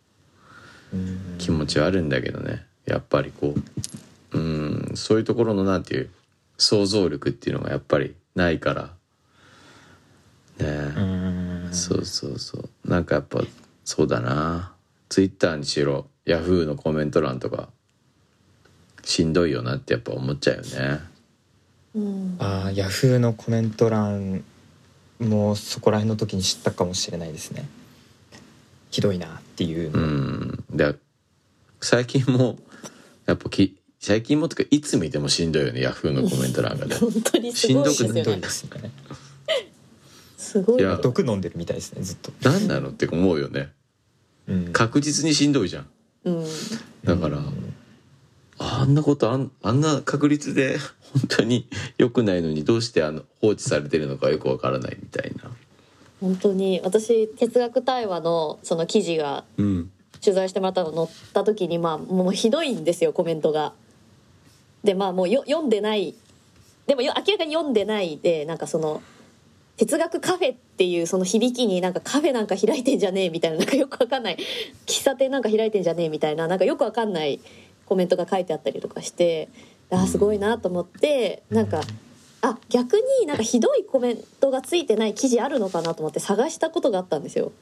[0.95, 1.37] うん。
[1.39, 2.65] 気持ちはあるんだけどね。
[2.87, 3.55] やっぱりこ
[4.33, 4.39] う。
[4.39, 4.93] うん。
[4.95, 6.11] そういうところのなんていう
[6.59, 8.95] 想像力っていうのがやっぱりないから
[10.59, 10.67] ね。
[10.67, 11.69] え、うん。
[11.73, 12.69] そうそうそう。
[12.89, 13.43] なんかやっぱ
[13.85, 14.73] そうだな。
[15.09, 17.69] ツイッターにしろヤフーのコメント欄とか
[19.05, 21.01] しんどいよなってやっぱ思っちゃうよね。
[21.95, 22.37] うん。
[22.41, 24.43] ああヤフーのコメント欄
[25.21, 27.69] もそこら辺の時に知ったかもしれないですね。
[28.91, 30.65] ひどいなっていううの、ん。
[30.71, 30.95] で
[31.81, 32.59] 最近も
[33.27, 36.97] やっぱき最近もとかいつ見てもしんどいよねヤフーのコメント欄がね。
[37.01, 38.35] 本当にすごいですよしんどい。
[38.35, 38.91] ねですね
[40.47, 43.73] すごいいや毒飲んでるみたいですねずっと、何なのって思うよね。
[44.47, 44.73] うん。
[44.73, 45.87] 確実にしんどいじゃん。
[46.25, 46.45] うん。
[47.05, 47.39] だから、
[48.59, 55.51] あんなことあんあんな確率で本当に良くないのにどうしてあの放置されてるのかよくわからないみたいな。
[56.21, 59.91] 本当に私哲学対話のその記事がうん。
[60.23, 63.75] 取材してもらったの載った時にまあもうひどいんですよコメントが。
[64.83, 66.15] でまあもうよ読んでない。
[66.87, 69.03] でもよ明らかに読んでないでなんかその
[69.77, 74.39] 哲学カフェっていうその響きになんかカフェなんか開いてんじゃねえみたいななんかよくわかんない
[74.87, 77.41] 喫茶店なんか開いてんじゃねえみたいななんかよくわかんない
[77.85, 79.49] コメントが書いてあったりとかして
[79.91, 81.83] あすごいなと思ってなんか
[82.41, 87.53] あ逆になんかひどいコメントがついてない記事あるのかなと思って探したことがあったんですよ。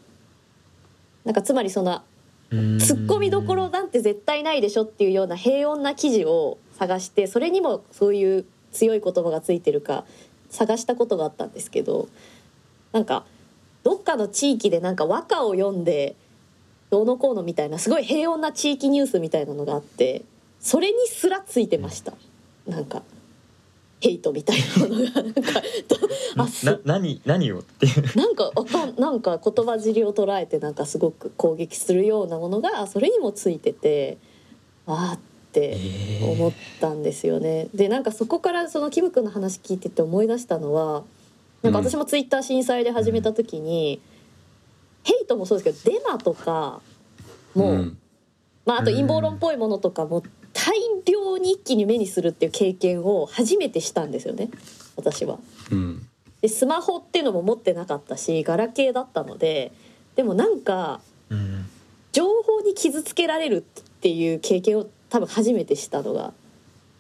[1.25, 2.03] なんかつまりその
[2.51, 10.05] ツッコミどころなんて絶対ないでしょっていうような平穏な記事を探してそれにもそういう強い言葉がついてるか
[10.55, 12.09] 探したことがあったんですけど
[12.93, 13.25] なんか
[13.83, 16.17] どっかの地域でなんか和歌を読んで
[16.91, 20.23] どうのこうのみたいなすごい平穏な地域ニュースみたいなのがあって
[20.61, 22.15] それにすらついてました。
[22.67, 23.03] なんか
[24.01, 25.41] ヘイトみたいなものがなんか
[26.63, 27.87] な何何をって。
[27.87, 34.19] いうなんかわかんなんか言葉尻を捉えてなんかすごく攻撃するようなものがそれにもついてて
[34.87, 35.79] あーって
[36.21, 37.69] 思ったんですよね。
[37.73, 41.05] でなんかそこからそのキム君の話聞いてて思い出したのは
[41.63, 43.99] なんか私もツイッター震災で始めた時に、
[45.03, 46.83] ヘイトもそうですけどデマとか
[47.55, 47.99] も、うん。
[48.67, 50.75] まあ、あと陰謀論っぽいものとかも大
[51.07, 54.51] 量に一気に目にするっていう経験を初めてしたんですよね
[54.97, 55.39] 私は。
[55.71, 56.07] うん。
[56.41, 59.73] でスマホっていうのも持ってなかったしガラケーだったので
[60.17, 61.67] でもなんかうん。
[62.13, 63.61] 情報に傷つけられるっ
[64.01, 66.33] ていう経験を多分初めてしたのが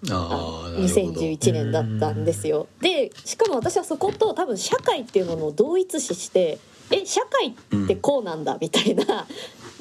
[0.09, 2.69] ああなるほど2011年だったんですよ。
[2.81, 6.61] でしかも私はそこと多分社会っていうものを同一視して
[6.93, 9.27] え社会ってこうなんだみたいな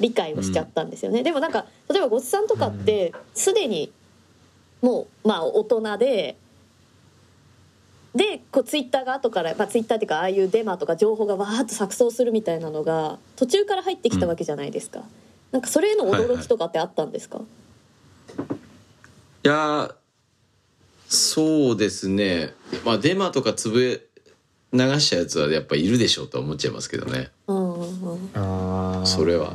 [0.00, 1.22] 理解をしちゃったんですよね。
[1.22, 3.92] でもなんか例えばごちさんとかってすでに
[4.82, 6.36] もうまあ大人で。
[8.16, 15.02] でこうツイッターが後から、まあ、ツイッターっていうかああいうデマとか情報がわーっと錯綜するみたいなのが途中から入ってきたわけじゃないですか。
[15.54, 17.40] なんかそれへの驚きとかってあったんですか、い
[19.42, 19.94] やー
[21.08, 22.54] そうですね。
[22.84, 24.00] まあデマとかつぶえ
[24.72, 27.30] 流したやつはやっぱいるでしょうとは思っちゃいますけどね。
[27.46, 29.54] それは。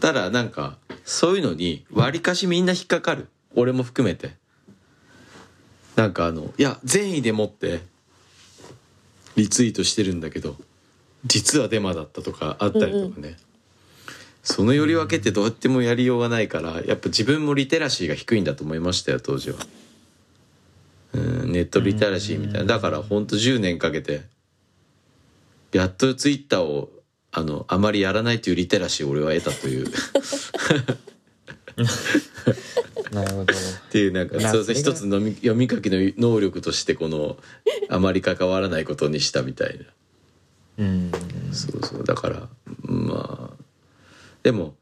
[0.00, 3.28] ただなんかそういうのにわりかしみんな引っかかる。
[3.56, 4.38] 俺も含めて。
[5.96, 7.80] なんかあのいや善意でもって
[9.36, 10.56] リツイートしてるんだけど
[11.26, 13.36] 実はデマだったとかあったりとかね、
[14.42, 19.58] そのより分けってどうやってもやりようがないからやっぱ自分もリテラシーが低いんだと思いましたよ当時は。
[21.12, 22.74] うんネットリテラシーみたいな。
[22.74, 24.22] だからほんと10年かけて
[25.72, 26.90] やっとツイッターを
[27.32, 29.88] あのあまりやらないというリテラシーを俺は得たという。
[29.88, 29.90] っ
[33.12, 33.54] なるほど。
[33.90, 37.36] ていうなんかそう一つのみ読み書きの能力としてこの
[37.88, 39.84] あまり関わらないことにしたみたいな。
[40.78, 41.10] うん。
[41.52, 42.04] そうそう。
[42.04, 42.48] だから
[42.82, 43.59] まあ
[44.42, 44.74] でも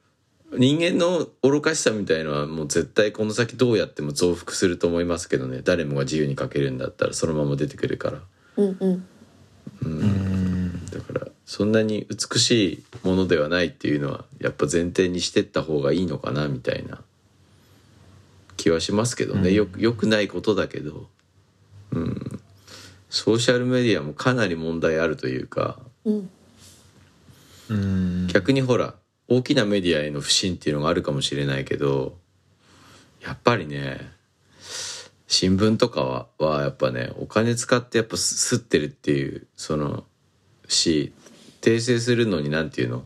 [0.53, 5.61] 人間の愚かしさみたいのはもう絶対この先どうやっても増幅すると思いますけどね。
[5.63, 8.21] 誰もが自由に書けるんだったらそのまま出てくるから。
[8.57, 9.07] うんうん。
[9.83, 10.87] うん。
[10.87, 17.03] だからそんなに美しいものではないっていうのはやっぱ前提にしてった方がいいのかなみたいな。
[18.57, 19.55] 気はしますけどね、うん。
[19.55, 21.09] よくよくないことだけど。
[21.93, 22.41] うん。
[23.11, 25.79] ソーシャルメディアもかなり問題あるというか。
[26.05, 26.31] うん。
[27.69, 28.27] うん。
[28.29, 28.95] 逆にほら
[29.29, 32.17] 大きなメディアへの不信っていうのがあるかもしれないけど
[33.23, 34.01] やっぱりね
[35.27, 40.05] 新聞とかははやっぱねお金使ってやっぱす吸ってるっていうその
[40.67, 41.13] し
[41.61, 43.05] 訂正するのになんていうの？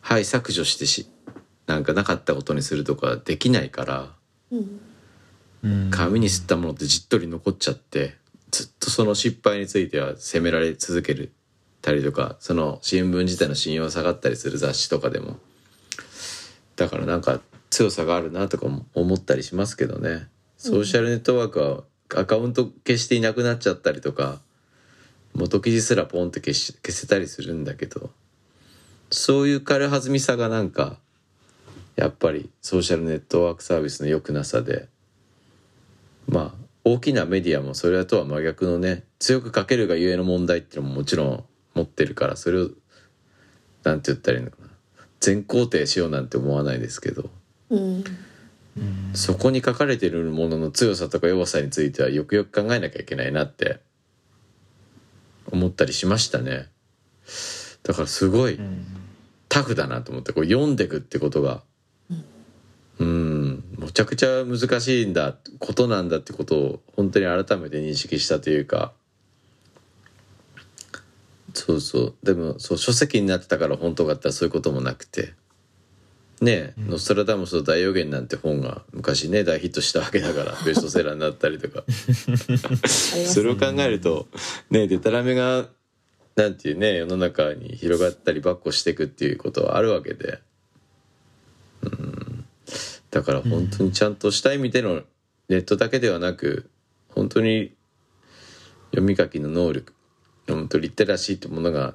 [0.00, 1.08] はい削除してし
[1.66, 4.12] なんかなかったことにするとかできないから
[4.50, 4.80] うん
[5.62, 5.90] うん。
[5.90, 8.16] 紙に吸ったものってじっとり残っちゃって
[8.50, 11.32] ずっとその失敗については責められ続ける
[11.82, 15.38] たりとかその新聞自体の信用下がったりする雑誌とかでも。
[16.76, 20.28] だからなんか強さがあるなとかも思ったりしますけどね。
[20.56, 24.40] ソーシャルネットワークはアカウント消していなくなっちゃったりとか
[25.34, 28.10] 元記事すらポンって消し消せたりするんだけど。
[29.10, 30.98] そういう軽はずみさがなんか
[31.96, 34.88] やっぱりソーシャルネットワークサービスの良くなさで
[36.28, 41.44] まあ大きなメディアもそれとは真逆のね強く書けるがゆえの問題っていうのももちろん
[41.78, 42.70] 持ってるからそれを
[43.84, 44.68] なんて言ったらいいのかな。
[45.20, 47.30] 全肯定しようなんて思わないですけど。
[47.70, 48.04] うん
[49.12, 53.80] そこに書かれてるものの強さとか弱さについてはよくよく考えなきゃいけないなって。
[55.50, 56.68] 思ったりしましたね。
[57.82, 58.86] だからすごいうん。
[59.48, 61.62] タフだなと思ってこう読んでくってことが。
[62.98, 63.64] うん。
[63.78, 68.92] むちゃくちゃ難しいんだことなんだってことを本当に改めて認識したというか
[71.58, 72.14] そうそう。
[72.22, 75.34] でもそう書籍になってたから本当かって言ったらそういうこともなくて。
[76.40, 81.82] ねえ「ノストラダムスの大予言」なんて本が昔ね大ヒットしたわけだから ベストセラーになったりとか。
[82.86, 84.28] それを考えると
[84.70, 85.68] ねデタラメが
[86.36, 90.38] なんていうね世の中に広がったりばっこしていくっていうことはあるわけで。
[91.82, 92.44] うん。
[93.10, 95.02] だから本当にちゃんとした意味での
[95.48, 96.70] ネットだけではなく
[97.08, 97.72] 本当に
[98.90, 99.92] 読み書きの能力
[100.52, 101.94] 本当リテラシーってものが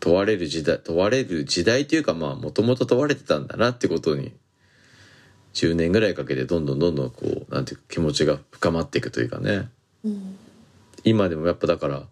[0.00, 4.32] 問われる時代問われる時代というかまあもともと問われてたんだなってことに
[5.54, 9.68] 10年ぐらいかけてどんどんどんどんこうなんていうか気持ちが深まっていくというかね。
[10.04, 10.36] うん
[11.04, 12.02] 今でもやっぱだから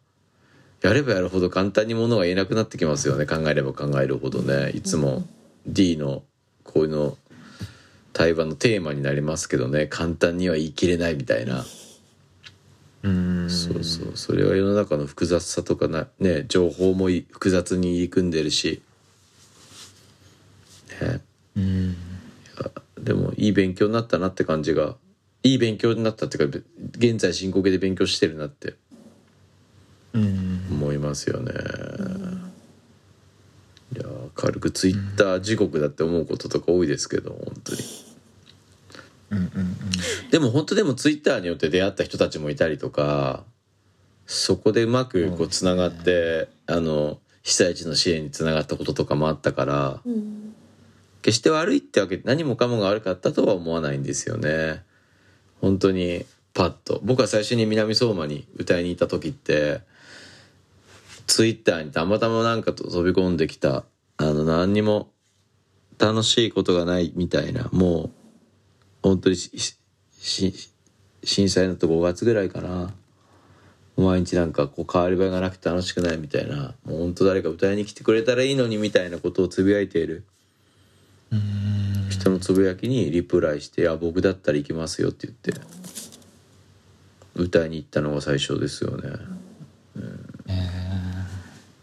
[0.80, 3.26] やればやるほど簡単にものが言えなくなってきますよね。
[3.26, 4.70] 考えれば考えるほどね。
[4.70, 5.24] いつも
[5.66, 6.22] D の
[6.62, 7.18] こういうの
[8.12, 9.86] 対話のテーマになりますけどね。
[9.88, 11.58] 簡単には言い切れないみたいな。
[11.60, 11.85] うん
[13.48, 14.12] そうそう。
[14.14, 18.82] それは世の中の複雑さとかなね情報もい複雑に入り組んでるし。
[21.00, 21.20] ね。
[21.56, 21.96] うん。
[22.98, 24.96] でもいい勉強になったなって感じが
[25.42, 26.58] いい勉強になったっていうか
[26.96, 28.74] 現在進行形で勉強してるなって。
[30.12, 30.66] うん。
[30.70, 31.52] 思いますよね。
[33.92, 38.05] いやー軽くツイッター地獄だって思うこととか多いですけど本当に。
[39.30, 39.76] うんうん
[40.30, 43.44] でも本当でもツイッターによって出会った人たちもいたりとか
[44.26, 50.54] そこでうまくこうつながって、あの被災地の支援につながったこととかもあったからうん。
[51.22, 54.84] 決して悪いってわけ何もかもが悪かったとは思わないんですよね。
[55.60, 57.00] 本当にパッと。
[57.02, 59.80] 僕は最初に南相馬に歌いに行った時って
[61.26, 63.84] ツイッターにたまたまなんかと飛び込んできた
[64.18, 65.10] あの何にも
[65.98, 68.10] 楽しいことがないみたいなもう
[69.06, 69.50] 本当にし
[70.18, 70.70] し
[71.22, 72.92] 震災のと5月ぐらいかな
[73.96, 80.24] 毎日なんかこう変わり映えがなくて楽しくないみたいなもう本当誰か歌いに来てくれたらいいのにみたいなことをつぶやいている
[82.10, 85.60] 人のつぶやきにリプライして「あ僕だったら行きますよ」って言って
[87.36, 89.10] 歌いに行ったのが最初ですよね。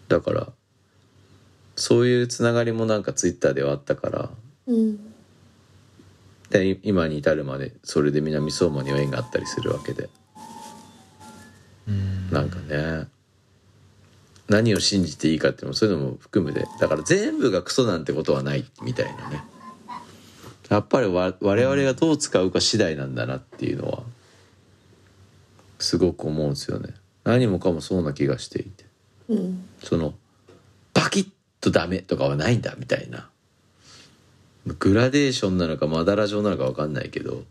[0.09, 0.51] だから
[1.75, 4.29] そういうつながりもなんかツイッターではあったから
[4.67, 5.12] うん
[6.59, 10.09] で今に至るまでそれで南相馬には縁があったりするわけで。
[11.87, 12.29] うん。
[12.31, 13.07] なんかね。
[14.47, 19.43] 何を信じていいかっていうのもそういうのも含むでだから全部がクソなんてことはないみたいなね。
[20.69, 24.03] やっぱりわ我々がどう使うか次第なんだなっていうのは
[25.79, 26.93] すごく思うんですよね。
[27.23, 28.85] 何もかもそうな気がしていて。
[29.29, 29.65] うん。
[29.81, 30.13] その
[30.93, 31.29] バキッ
[31.61, 33.29] とダメとかはないんだみたいな
[34.65, 37.43] グラデーションなのかまだら状なのか分かんないけど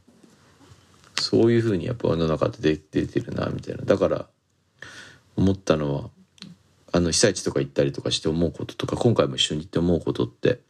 [1.20, 3.84] そういうふうにやっぱ世の中って出出てるなみたいな。
[3.84, 4.26] だから
[5.36, 6.10] 思ったのは
[6.92, 10.60] あの被災地とか行ったりとかして思うこととか今回も一緒に行って思うことって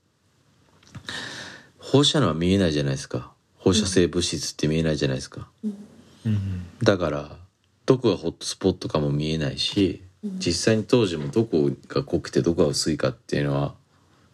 [1.79, 3.33] 放射能は見えないじゃないですか。
[3.57, 5.49] 放射性物質って見えないじゃないですか。
[6.27, 6.67] うん。
[6.83, 7.37] だから
[7.87, 13.75] どこがホットスポットかも見えないし、実際に当時もどこが濃くてどこが薄いかっていうのは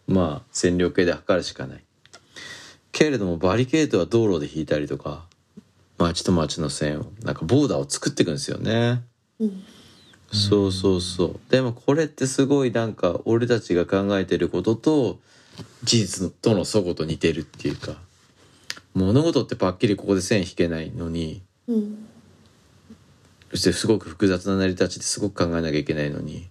[0.07, 1.83] まあ線量計で測るしかない
[2.91, 5.25] けれどもバリケードは道路で引いたりとか
[5.97, 9.03] 町と町の線をなんかボーダーを作っていくんですよね、
[9.39, 9.63] うん。
[10.31, 11.39] そうそうそう。
[11.49, 15.19] でもこれってすごいなんか俺たちが考えてることと
[15.83, 17.95] 事実との齟齬と似てるっていうか
[18.93, 22.05] 物事ってパッキリここで線引けないのにうん
[23.51, 26.47] そしてすごく複雑な成り立ちですごく考えなきゃいけないのに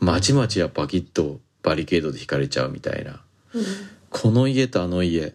[0.00, 3.22] まちまちはパキッとバリケードで引かれちゃうみたいな。
[3.54, 3.64] うん。
[4.08, 5.34] この家とあの家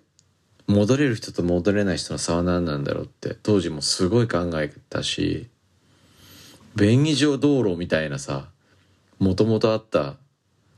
[0.68, 5.47] 戻れる人と戻れない人の差は何なんだろうって当時もすごい考えたし
[6.76, 8.47] 便宜上道路みたいなさ
[9.20, 10.16] もともとあった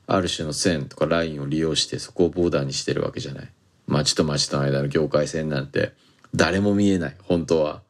[0.07, 3.49] ある種の線とかラインを利用してそこをボーダーにしてるわけじゃない。
[3.87, 5.93] 町と町との間の境界線なんて
[6.33, 7.81] 誰も見えない本当は。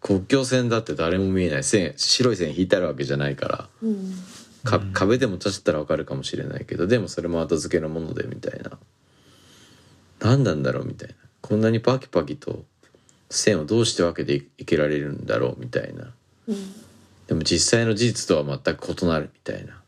[0.00, 1.64] 国境線だって誰も見えない。
[1.64, 3.68] 線白い線引いてあるわけじゃないから。
[3.82, 4.14] うん。
[4.62, 8.78] か壁でも立ったらわかるかもしれないけどでもそれも後付けのものでみたいな。
[10.20, 11.14] 何なんだろうみたいな
[11.46, 12.64] こんなにパキパキと
[13.30, 16.12] 線をどうして分けていけられるんだろうみたいな。
[17.28, 19.80] でも実際の事実とは全く異なるみたいな。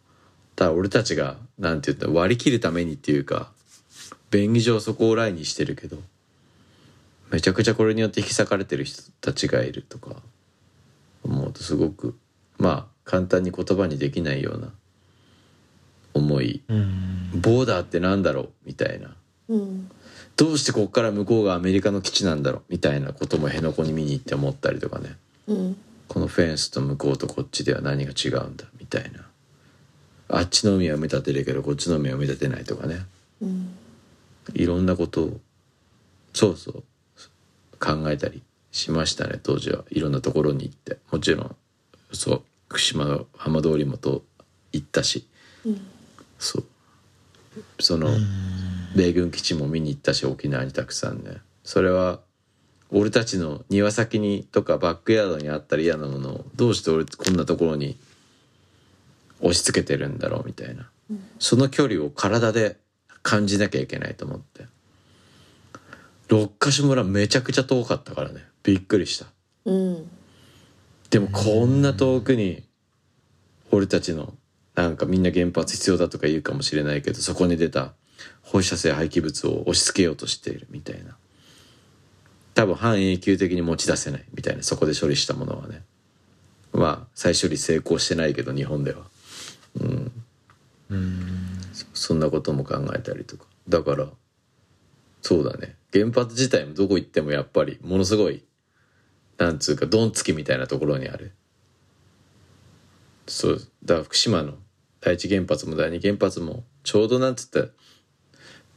[0.54, 3.50] ただ俺たちがなんて言ったら割り切るためにっていうか
[4.30, 5.98] 便宜上そこをラインにしてるけど
[7.30, 10.16] めちゃくちゃこれによって引き裂かれてる人たちがいるとか
[11.24, 12.16] 思うとすごく
[12.58, 14.72] まあ簡単に言葉にできないような
[16.14, 16.62] 思い。
[16.68, 17.30] うん。
[17.34, 19.14] ボーダーってなんだろうみたいな。
[19.48, 19.90] うん
[20.38, 25.16] どうしてこっから向こうがアメリカの基地なんだろうみたいなことも辺野古に見に行って思ったりとかね。
[25.48, 25.76] うん。
[26.06, 29.26] このフェンスと向こうとこっちでは何が違うんだみたいな。
[30.28, 33.00] あっちの海は埋め立てるけどこっちの海は埋め立てないとかね。
[33.42, 33.76] うん。
[34.54, 35.40] いろんなことを
[36.32, 36.84] そうそう
[37.80, 39.84] 考えたりしましたね当時は。
[39.90, 40.98] いろんなところに行って。
[41.10, 41.56] もちろん
[42.12, 44.22] そう福島の浜通りもと
[44.72, 45.26] 行ったし。
[45.66, 45.80] うん。
[46.38, 46.64] そう。
[47.80, 48.10] その
[48.94, 51.38] 米軍基地も見に行ったし沖縄にたくさんね。
[51.64, 52.20] それは
[52.90, 57.98] 俺たちの庭先にとかバックヤードにあったら嫌なものをどうして俺こんなところに
[59.40, 60.88] 押し付けてるんだろうみたいな、
[61.38, 62.78] その距離を体で
[63.22, 64.66] 感じなきゃいけないと思って。
[66.28, 68.44] 六ヶ所村めちゃくちゃ遠かったからね。
[68.62, 69.26] びっくりした。
[69.64, 70.10] うん。
[71.10, 72.64] でもこんな遠くに
[73.70, 74.34] 俺たちの
[74.74, 77.94] なんかみんな原発必要だとか言うかもしれないけどそこに出た
[78.42, 81.16] 放射性廃棄物を押し付けようとしているみたいな。
[82.54, 84.62] 多分半永久的に持ち出せないみたいな。
[84.62, 85.82] そこで処理したものはね。
[86.72, 89.04] まあ再処理成功してないけど日本では。
[89.80, 90.12] うん。
[91.72, 93.44] そそんなことも考えたりとか。
[93.68, 94.08] だから
[95.22, 95.76] そうだね。
[95.92, 98.44] 原発自体もどこ行ってもやっぱりものすごい
[99.36, 101.32] なんつうかドンつきみたいなところにある。
[103.26, 103.58] そう。
[103.84, 104.54] だから福島の
[105.00, 107.68] 第一原発も第二原発もちょうどなんつったら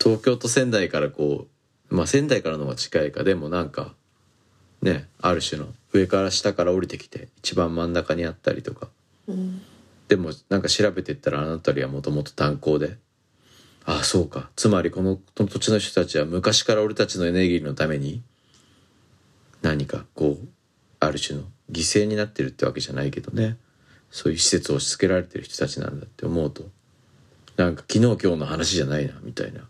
[0.01, 1.47] 東京と仙台からこ
[1.89, 3.93] うまあ仙台からの方が近いかでもなんか
[4.81, 8.87] ねある種の上から下から降りてきて一番真ん中にあったりとか。
[9.27, 9.61] うん。
[10.07, 12.97] でもなんか調べていったらあの辺りはもともと炭鉱で。
[13.85, 14.49] ああそうか。
[14.55, 18.21] つまりこのこの土地の人たちは昔から俺たちのエネルギーのために
[19.61, 20.47] 何かこう
[20.99, 23.57] ある種の犠牲になってるってわけじゃないけどね。
[24.11, 26.69] そういう施設を押し付けられてる人たちなんだって思うと
[27.55, 29.61] なんか昨日今日の話じゃないなみたいな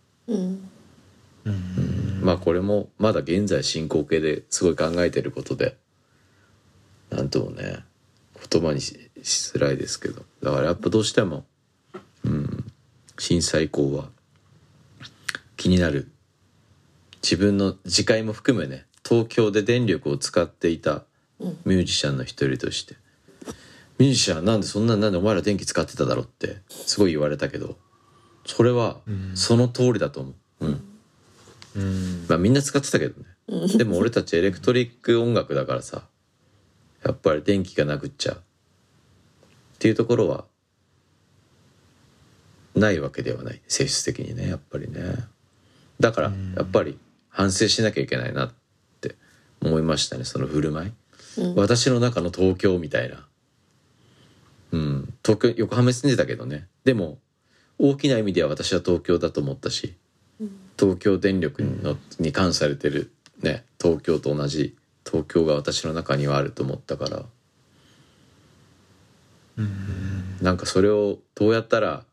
[1.46, 2.22] うん。
[2.22, 5.78] まあこれもまだ現在進行形ですごい考えてることで
[7.10, 7.84] なんともね
[8.52, 10.24] 言葉にしづらいですけど。
[10.42, 11.46] だからやっぱどうしても、
[12.24, 12.66] うん、
[13.18, 14.10] 震災以降は
[15.58, 16.12] 気になる。
[17.24, 21.04] 自分の自戒も含めね東京で電力を使っていた
[21.66, 22.96] ミュージシャンの一人として、
[24.00, 27.78] ミュージシャンなんでそんななんでお前ら電気使ってただろってすごい言われたけど。
[28.46, 28.98] それは
[29.36, 30.66] その通りだと思う。
[30.66, 30.88] うん
[31.74, 33.78] うんまあみんな使ってたけどね。
[33.78, 36.04] でも俺たちエレクトリック音楽だからさ、
[37.04, 38.36] やっぱり電気がなくっちゃう。
[38.36, 38.39] っ
[39.80, 40.46] ていうところは、
[42.76, 43.62] ないわけではない。
[43.68, 45.02] 性質的にね、やっぱりね。
[46.00, 46.98] だから、やっぱり
[47.30, 48.54] 反省しなきゃいけないなっ
[49.02, 49.16] て
[49.62, 50.92] 思いましたね、その振る舞い。
[51.56, 53.28] 私の中の東京みたいな。
[54.72, 55.14] うん。
[55.26, 56.68] 東京、横浜に住んでたけどね。
[56.84, 57.20] でも、
[57.84, 59.96] 大きな意味では私は東京だと思ったし、
[60.78, 63.12] 東京電力のに関されてる
[63.42, 67.26] ね東京と同じ東京が私の中にはあると思ったから。
[70.42, 72.04] なんかそれをどうやったら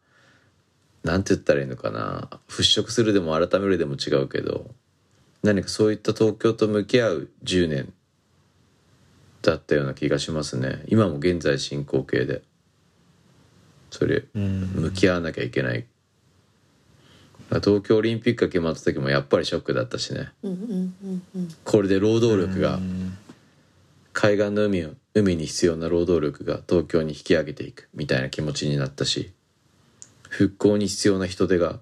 [1.03, 4.71] なんて言ったらいいのかな払拭するでも改めるでも違うけど
[5.43, 7.93] 何かそういった東京と向き合う10年
[9.41, 10.83] だったような気がしますね。
[10.89, 12.43] 今も現在進行形で
[13.91, 15.87] それ向き合わなきゃいけない。
[17.49, 20.29] 東京オリンピックが決まった時もやっぱりショックだったしね。
[20.43, 21.49] うんうんうんうん。
[21.65, 22.79] これで労働力が
[24.13, 29.33] 海岸の海を海に必要な労働力が東京に引き上げていくみたいな気持ちになったし
[30.29, 31.81] 復興に必要な人手が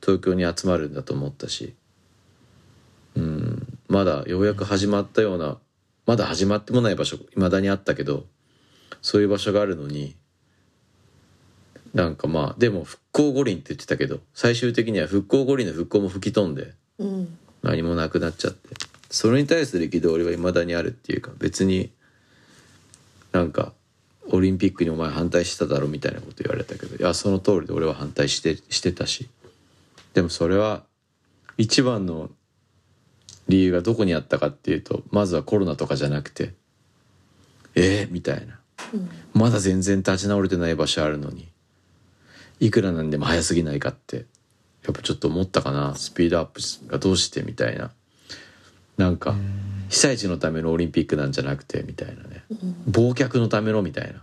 [0.00, 1.74] 東京に集まるんだと思ったし
[3.16, 3.78] うん。
[3.88, 5.58] まだようやく始まったような
[6.06, 8.26] まだ始まってもない場所未だにあったけど
[9.02, 10.14] そういう場所があるのに
[11.94, 17.38] なんかまあでも復興五輪って言ってたけど最終的には復興五輪の復興も吹き飛んでうん。
[17.62, 18.74] 何もなくなっちゃって。
[19.10, 21.90] それに対する憤りは未だにあるっていうか別に
[23.32, 23.72] なんか
[24.30, 29.28] オリンピックにお前反対してただろみたいなこと言われたけどいやその通りで俺は反対してしてたし。
[30.14, 30.84] でもそれは
[31.56, 32.30] 一番の
[33.48, 36.54] 理由がどこにあったかっていうとまずはコロナとかじゃなくて
[37.74, 38.60] えー、みたいな。
[39.34, 41.48] まだ全然立ち直れてない場所あるのに
[42.60, 44.26] いくらなんでも早すぎないかって
[44.84, 45.94] やっぱちょっと思ったかな。
[45.94, 47.90] スピードアップがどうしてみたいな。
[48.96, 49.34] なんか
[49.88, 52.44] 被災地のためのオリンピックなんじゃなくてみたいなね。
[52.90, 54.22] 忘却のためのみたいな。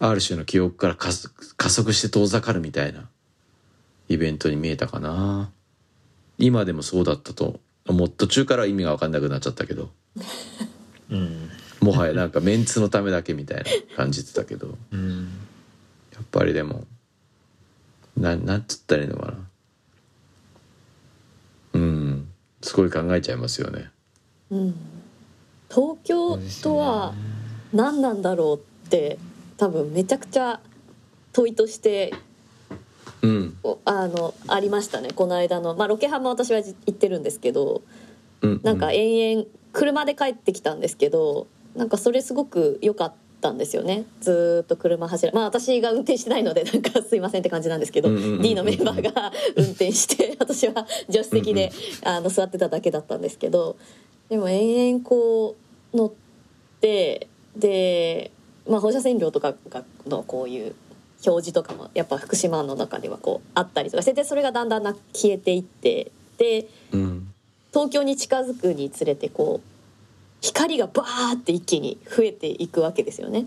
[0.00, 3.08] ある種の記憶から加速加速して遠ざかるみたいな。
[4.08, 5.50] イベントに見えたかな。
[6.38, 8.08] 今でもそうだったと思う。
[8.08, 9.90] 途中からは意味が分かんなくなっちゃったけど。
[11.10, 11.50] うん。
[11.80, 14.76] もはやなんかメンツのためだけみたいな感じてたけど。
[14.92, 15.28] うん。
[16.12, 16.84] やっぱりでも
[18.16, 19.34] ななんつったらいいのかな。
[21.74, 22.28] うん。
[22.62, 23.90] すごい考えちゃいますよね。
[24.50, 24.74] うん、
[25.68, 27.14] 東京とは
[27.72, 29.18] 何なんだろうって
[29.56, 30.60] 多分めちゃくちゃ
[31.32, 32.14] 問いとして
[33.22, 33.56] うん。
[33.62, 37.82] おあのありましたねこの間の、まあ、ロケハンも私はじ行ってるんですけど
[38.42, 43.14] うんなんか延々車で帰ってきたんですけどなんかそれすごく良かっ
[43.44, 44.06] たんですよね。
[44.22, 51.70] ずーっと車走るまあ私が運転してないので なんかすいませんって感じなんですけどうんうんうんうん D のメンバーが 運転して私は助手席で
[52.02, 53.76] あの座ってただけだったんですけど
[54.30, 55.56] でも延々こ
[55.92, 56.12] う乗っ
[56.80, 58.30] てで、
[58.66, 60.74] まあ、放射線量とかがのこういう
[61.26, 67.30] 表示とかもやっぱ福島の中ではこうあったりとかしてでそれがだんだんな消えていってでうん。
[67.74, 69.73] 東京に近づくにつれてこう
[70.44, 73.46] 光がバーって一気に増えていくわけですよね。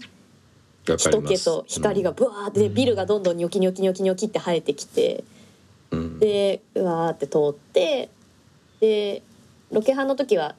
[1.12, 5.24] 人気と光がブワーってでビルがどんどんニョキニョキニョキニョキって生えてきて
[5.91, 8.10] うんでうわーって通って
[8.80, 9.22] で
[9.72, 10.56] ロケハンの時は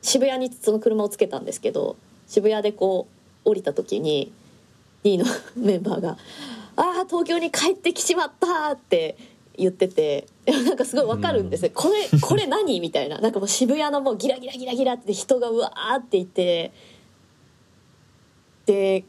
[0.00, 1.96] 渋谷にその車をつけたんですけど
[2.26, 3.06] 渋谷でこ
[3.44, 4.32] う降りた時に
[5.02, 6.16] D の メンバーが
[6.76, 9.16] 「ああ東京に帰ってきちまった!」って
[9.56, 13.18] 言ってて なんかすごいわかるんですよ、これこれ何みたいな。
[13.18, 16.72] なんかもう渋谷のもうギラギラギラギラって人がうわーっていて。
[18.66, 19.04] で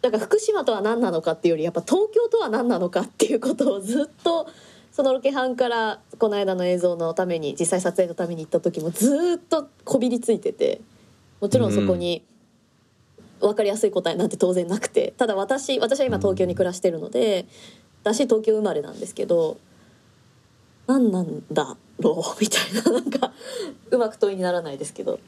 [0.00, 4.46] だから福島とは何なのかっていうよりやっぱ東京とは何なのかっていうことをずっと
[4.92, 10.80] そのロケハンからこの間の映像のために実際撮影のために行った時もずっとこびりついてて。
[11.44, 12.24] もちろんそこに
[13.40, 15.12] 分かりやすい答えなんて当然なくて。
[15.18, 17.44] ただ私私は今東京に暮らしてるので
[18.04, 19.58] 私東京生まれなんですけど
[20.86, 22.22] 何なんだろう？
[22.40, 23.32] みたいななんか
[23.90, 25.18] うまく問いにならないですけど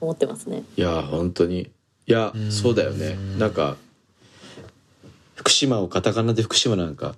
[0.00, 0.64] 思ってますね。
[0.76, 1.70] いや本当に。
[2.06, 2.50] いやうん。
[2.50, 3.16] そうだよね。
[3.38, 3.76] なんか
[5.36, 7.14] 福島をカタカナで福島なんか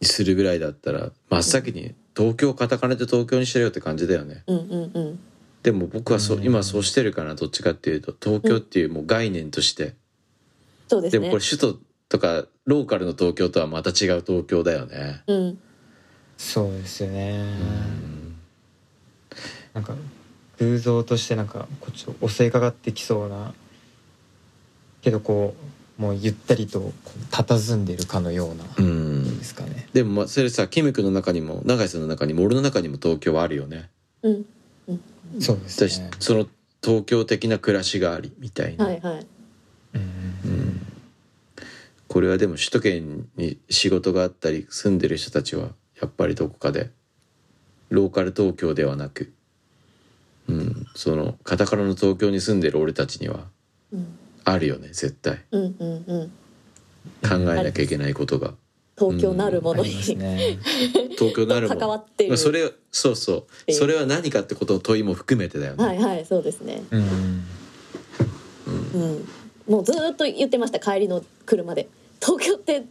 [0.00, 4.44] にするぐらいだったら真っ先に東京をカタカナで東京にしてるよって感じだよね。
[4.46, 5.18] うんうんうん。
[5.62, 6.44] でも僕はそううん。
[6.44, 8.14] 今そうしてるかなどっちかっていうと。
[8.22, 9.94] 東京っていうもう概念として。
[10.88, 11.18] そうですね。
[11.20, 15.22] でもこれ首都とかローカルの東京とはまた違う東京だよね。
[15.26, 15.58] うん。
[16.36, 17.44] そうですよね。
[19.74, 19.94] なんか
[20.58, 23.52] 偶像としてなんかこっちを襲いかかってきそうな
[25.02, 25.54] けどこ
[25.98, 26.92] うもうゆったりと
[27.30, 29.38] 佇んでるかのようなうん。
[29.38, 29.88] ですかね。
[29.92, 33.90] でもまあそれさキム君の中にも永井さんの中にも俺の中にも東京はあるよね。
[34.22, 34.46] うん。
[35.40, 36.46] そうです私ねその
[36.82, 39.26] 東京的な暮らしがありみたいな、はいはい。
[39.94, 40.97] うん
[42.08, 45.68] これはでも首都圏に仕事があったり住んでる人たちは
[46.00, 46.90] やっぱりどこかで
[47.90, 49.32] ローカル東京ではなく、
[50.48, 53.46] うん、そのカタカナの東京に住んでる俺たちには
[53.92, 55.44] うんあるよね絶対。
[55.50, 56.28] うんうんうん。
[57.28, 58.54] 考えなきゃいけないことが。
[58.98, 60.58] 東京なるものに、ありますね。
[61.16, 62.36] 東京なるもん関わっている。
[62.36, 63.72] それそうそう。
[63.72, 66.82] それは何かってことを問いも含めてだよね、はいはいそうですね。
[66.90, 67.44] うん。
[68.94, 69.24] うん。
[69.68, 71.88] もうずーっと言ってました帰りの車で。
[72.20, 72.84] 東京って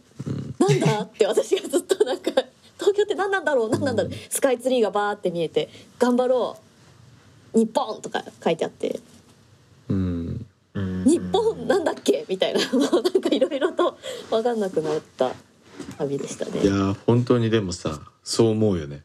[0.58, 2.30] なんだって私がずっとなんか
[2.78, 4.12] 東京って何なんだろう何なんだろう。
[4.30, 5.68] スカイツリーがバーって見えて
[5.98, 6.56] 頑張ろ
[7.54, 9.00] う日本とか書いてあって。
[9.88, 10.46] うん。
[10.74, 12.24] うん日本なんだっけ？
[12.28, 12.60] みたいな。
[12.72, 13.98] もうなんかいろいろと
[14.30, 15.32] 分かんなくなった
[15.98, 16.62] 旅でしたね。
[16.62, 16.72] いや。
[16.72, 19.02] ー本当にでもさそう思うよね。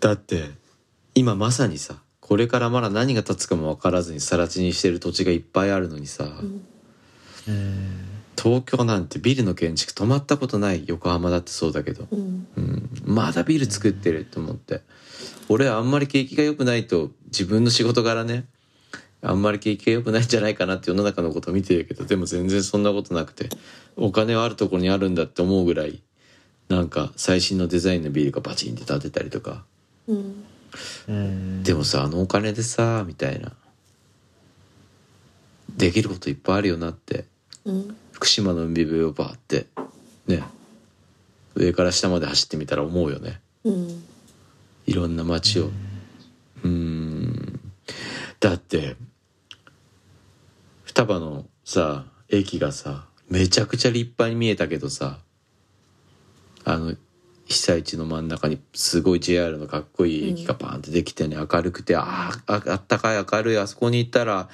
[0.00, 0.50] だって
[1.14, 6.62] 今まさにさこれからまだ何が立つかも分からずに更地にしてる土地がいっぱいあるのにさ、うん。
[7.48, 8.04] うん
[8.40, 12.46] 東京なんてビルの建築止まったことない横浜だってそうだけど、うん。
[12.56, 14.82] うん、まだビル作ってると思って。
[15.48, 18.44] 俺はあんまり景気が良くないと自分の仕事柄ね
[19.22, 23.48] あんまり景気が良くないんじゃないかなって世の中のことを見てるけどでも全然そんなことなくて
[23.96, 26.02] お金はあるところにあるんだって思うぐらい
[26.68, 29.64] なんか最新のデザインのビルがバチンって建てたりとか。
[30.06, 30.44] うんうん
[31.62, 33.52] でもさあのお金でさみたいな。
[35.76, 37.26] できることいっぱいあるよなって。
[37.64, 37.96] うん。
[38.12, 39.66] 福島の海辺をバーって。
[40.26, 40.42] ね。
[41.54, 43.40] 上から下まで走ってみたら思うよね。
[43.64, 44.04] うん。
[44.86, 45.66] いろんな街を。
[45.66, 47.60] うーん。
[48.40, 48.96] だって
[50.84, 55.18] 双葉のさ駅がさめちゃくちゃ立派に見えたけどさ
[56.64, 56.94] あの
[57.48, 64.48] 被災地の真ん中にすごい JR のかっこいい駅がバーンってできてね、明るくてあーああったかい明るいあそこに行ったら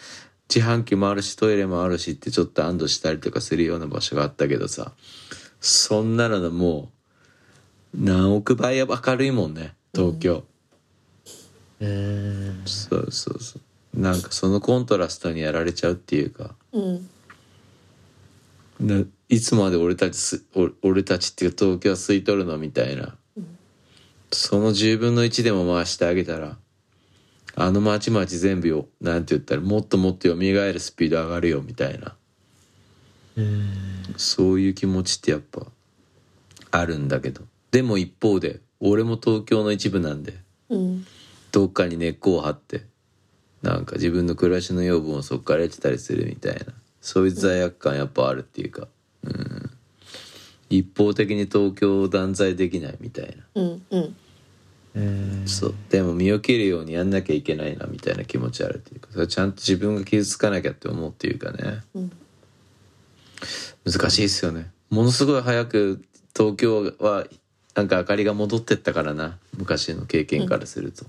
[0.52, 4.92] 自販機もあるしトイレもあるしってちょっと安堵したりとかするような場所があったけどさ
[5.60, 6.90] そんなののも
[7.94, 10.44] う何億倍明るいもんね東京、
[11.80, 12.62] うん。
[12.66, 13.58] そうそうそ
[13.94, 14.00] う。
[14.00, 16.54] なんかそのコントラストにやられちゃうっていうか。
[16.72, 17.08] うん。
[18.80, 23.16] ないつまで俺たちすお俺たちっていうか東京は吸い取るのみたいな、
[24.32, 26.56] その10分の1でも回してあげたら
[27.56, 32.14] あの町々全部よなんて言ったらもっともっと蘇るスピード上がるよみたいな。
[33.36, 33.72] うん
[34.16, 35.66] そういう気持ちってやっぱ
[36.70, 37.42] あるんだけど。
[37.70, 40.34] でも一方で俺も東京の一部なんで
[40.68, 41.06] うん。
[41.50, 42.84] どっかに根っこを張って
[43.62, 48.88] なんか自分の暮らしの養分をそっから得てたりするみたいなそういう罪悪感やっぱあるっていうか
[49.24, 49.70] うん。
[50.70, 53.62] 一方的に東京を断罪できないみたいな。
[53.62, 54.16] うんうん。
[54.96, 55.74] うんそう。
[55.90, 59.26] でも身を切るようにやんなきゃいけないなみたいな気持ちあるっていうか。
[59.26, 61.82] ちゃんと自分が傷つかなきゃって思うっていうかね。
[61.94, 62.12] うん。
[63.84, 64.70] 難しいですよね。
[64.90, 66.02] ものすごい早く
[66.36, 67.26] 東京は
[67.74, 69.38] なんか明かりが戻ってったからな。
[69.56, 71.04] 昔の経験からすると、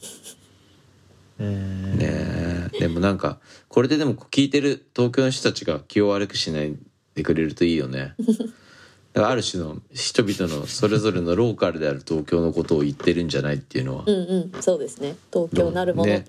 [1.39, 2.79] うんねえ。
[2.79, 6.75] でもなんかこれででも聞いてる東京の人たちが気を悪くしない
[7.15, 8.13] でくれるといいよね。
[9.13, 15.15] だからある種の人々のそれぞれのローカルである東京のことを言ってるんじゃないっていうのは、うんうんそうですね。
[15.33, 16.25] 東京なるものっね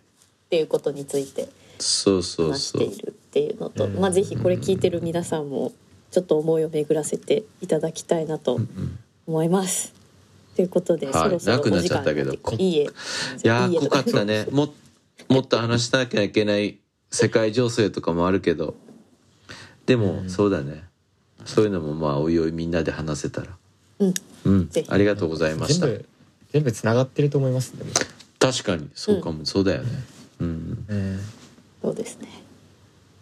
[0.49, 1.49] ていうことについて
[1.81, 3.95] そうそう話しそうているっていうのとうん。
[3.97, 5.73] まあぜひこれ聞いてる皆さんも
[6.13, 8.61] ちょっと思いを巡らせていただきたいなと
[9.27, 9.93] 思います。
[10.55, 11.15] ということで、はい。
[11.15, 12.37] そろそろなくなっちゃったけど。
[12.41, 12.83] こいいえ。
[12.85, 12.87] い
[13.43, 14.47] や濃かったね。
[14.53, 14.73] も
[15.29, 16.79] もっと話さなきゃいけない
[17.11, 18.77] 世界情勢とかもあるけど
[19.87, 20.85] でもそうだね。
[21.45, 23.49] そういうのもまあおいおいみんなで話せたら。
[24.01, 24.15] うん。
[24.45, 24.69] うん。
[24.69, 24.89] ぜひ。
[24.91, 25.87] ありがとうございました。
[25.87, 26.07] 全部
[26.53, 27.91] 全部つながってると思いますでも
[28.39, 28.89] 確かに。
[28.95, 29.89] そうかも、そうだよね。
[30.41, 30.85] うん。
[30.89, 31.21] うん
[31.83, 32.29] そうですね。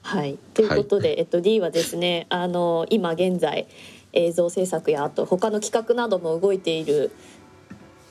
[0.02, 3.66] はい、ということで、えっと、D はですねあの今現在
[4.12, 7.10] 映像制作やあと他の企画なども動いている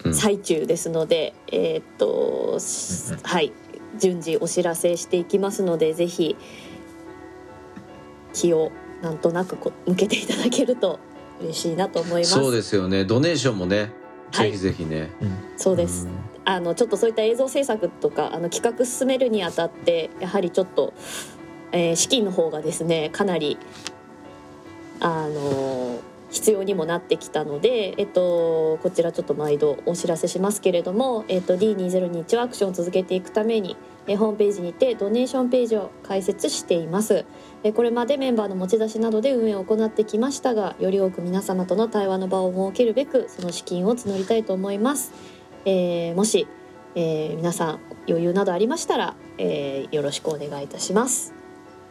[0.03, 0.13] うん。
[0.13, 3.51] 最中ですので、えーっとしはい。
[3.99, 6.35] 順次お知らせしていきますのでぜひ
[8.33, 8.71] 気を
[9.01, 10.99] なんとなくこう向けていただけると
[11.41, 12.33] 嬉しいなと思います。
[12.33, 13.05] そうですよね。
[13.05, 13.91] ドネーションもね
[14.31, 14.51] はい。
[14.51, 15.37] ぜひぜひね、うん。
[15.57, 16.07] そうです。
[16.45, 20.93] あのちょっとそういった映像制作とかあの企画進めるにあたってやはりちょっと、
[21.71, 23.57] えー資金の方がですねかなり
[24.99, 33.77] あの必要にもなってきたので、えっと、こちらちょっと毎度お知らせしますけれども、えっと、D2021 アクションを続けていくために
[34.07, 37.13] えーホームページにてドネーションページを開設しています。
[37.13, 37.25] えー
[37.71, 45.13] これまでメンバーの持ち出しなどで運営を行ってきましたがより多く皆様との対話の場を設けるべくその資金を募りたいと思います、
[45.65, 46.47] えーもし、
[46.95, 51.33] えー皆さん余裕などありましたら、えーよろしくお願いいたします。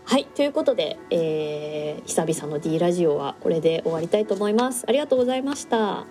[0.04, 4.84] はいということで、えー久々の D ラジオはこれで終わりたいと思います。
[4.86, 6.04] ありがとうございました。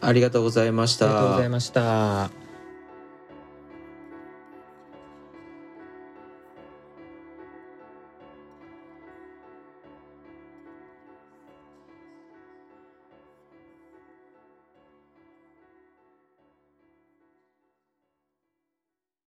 [0.00, 2.43] ありがとうございましありがとうごたざいました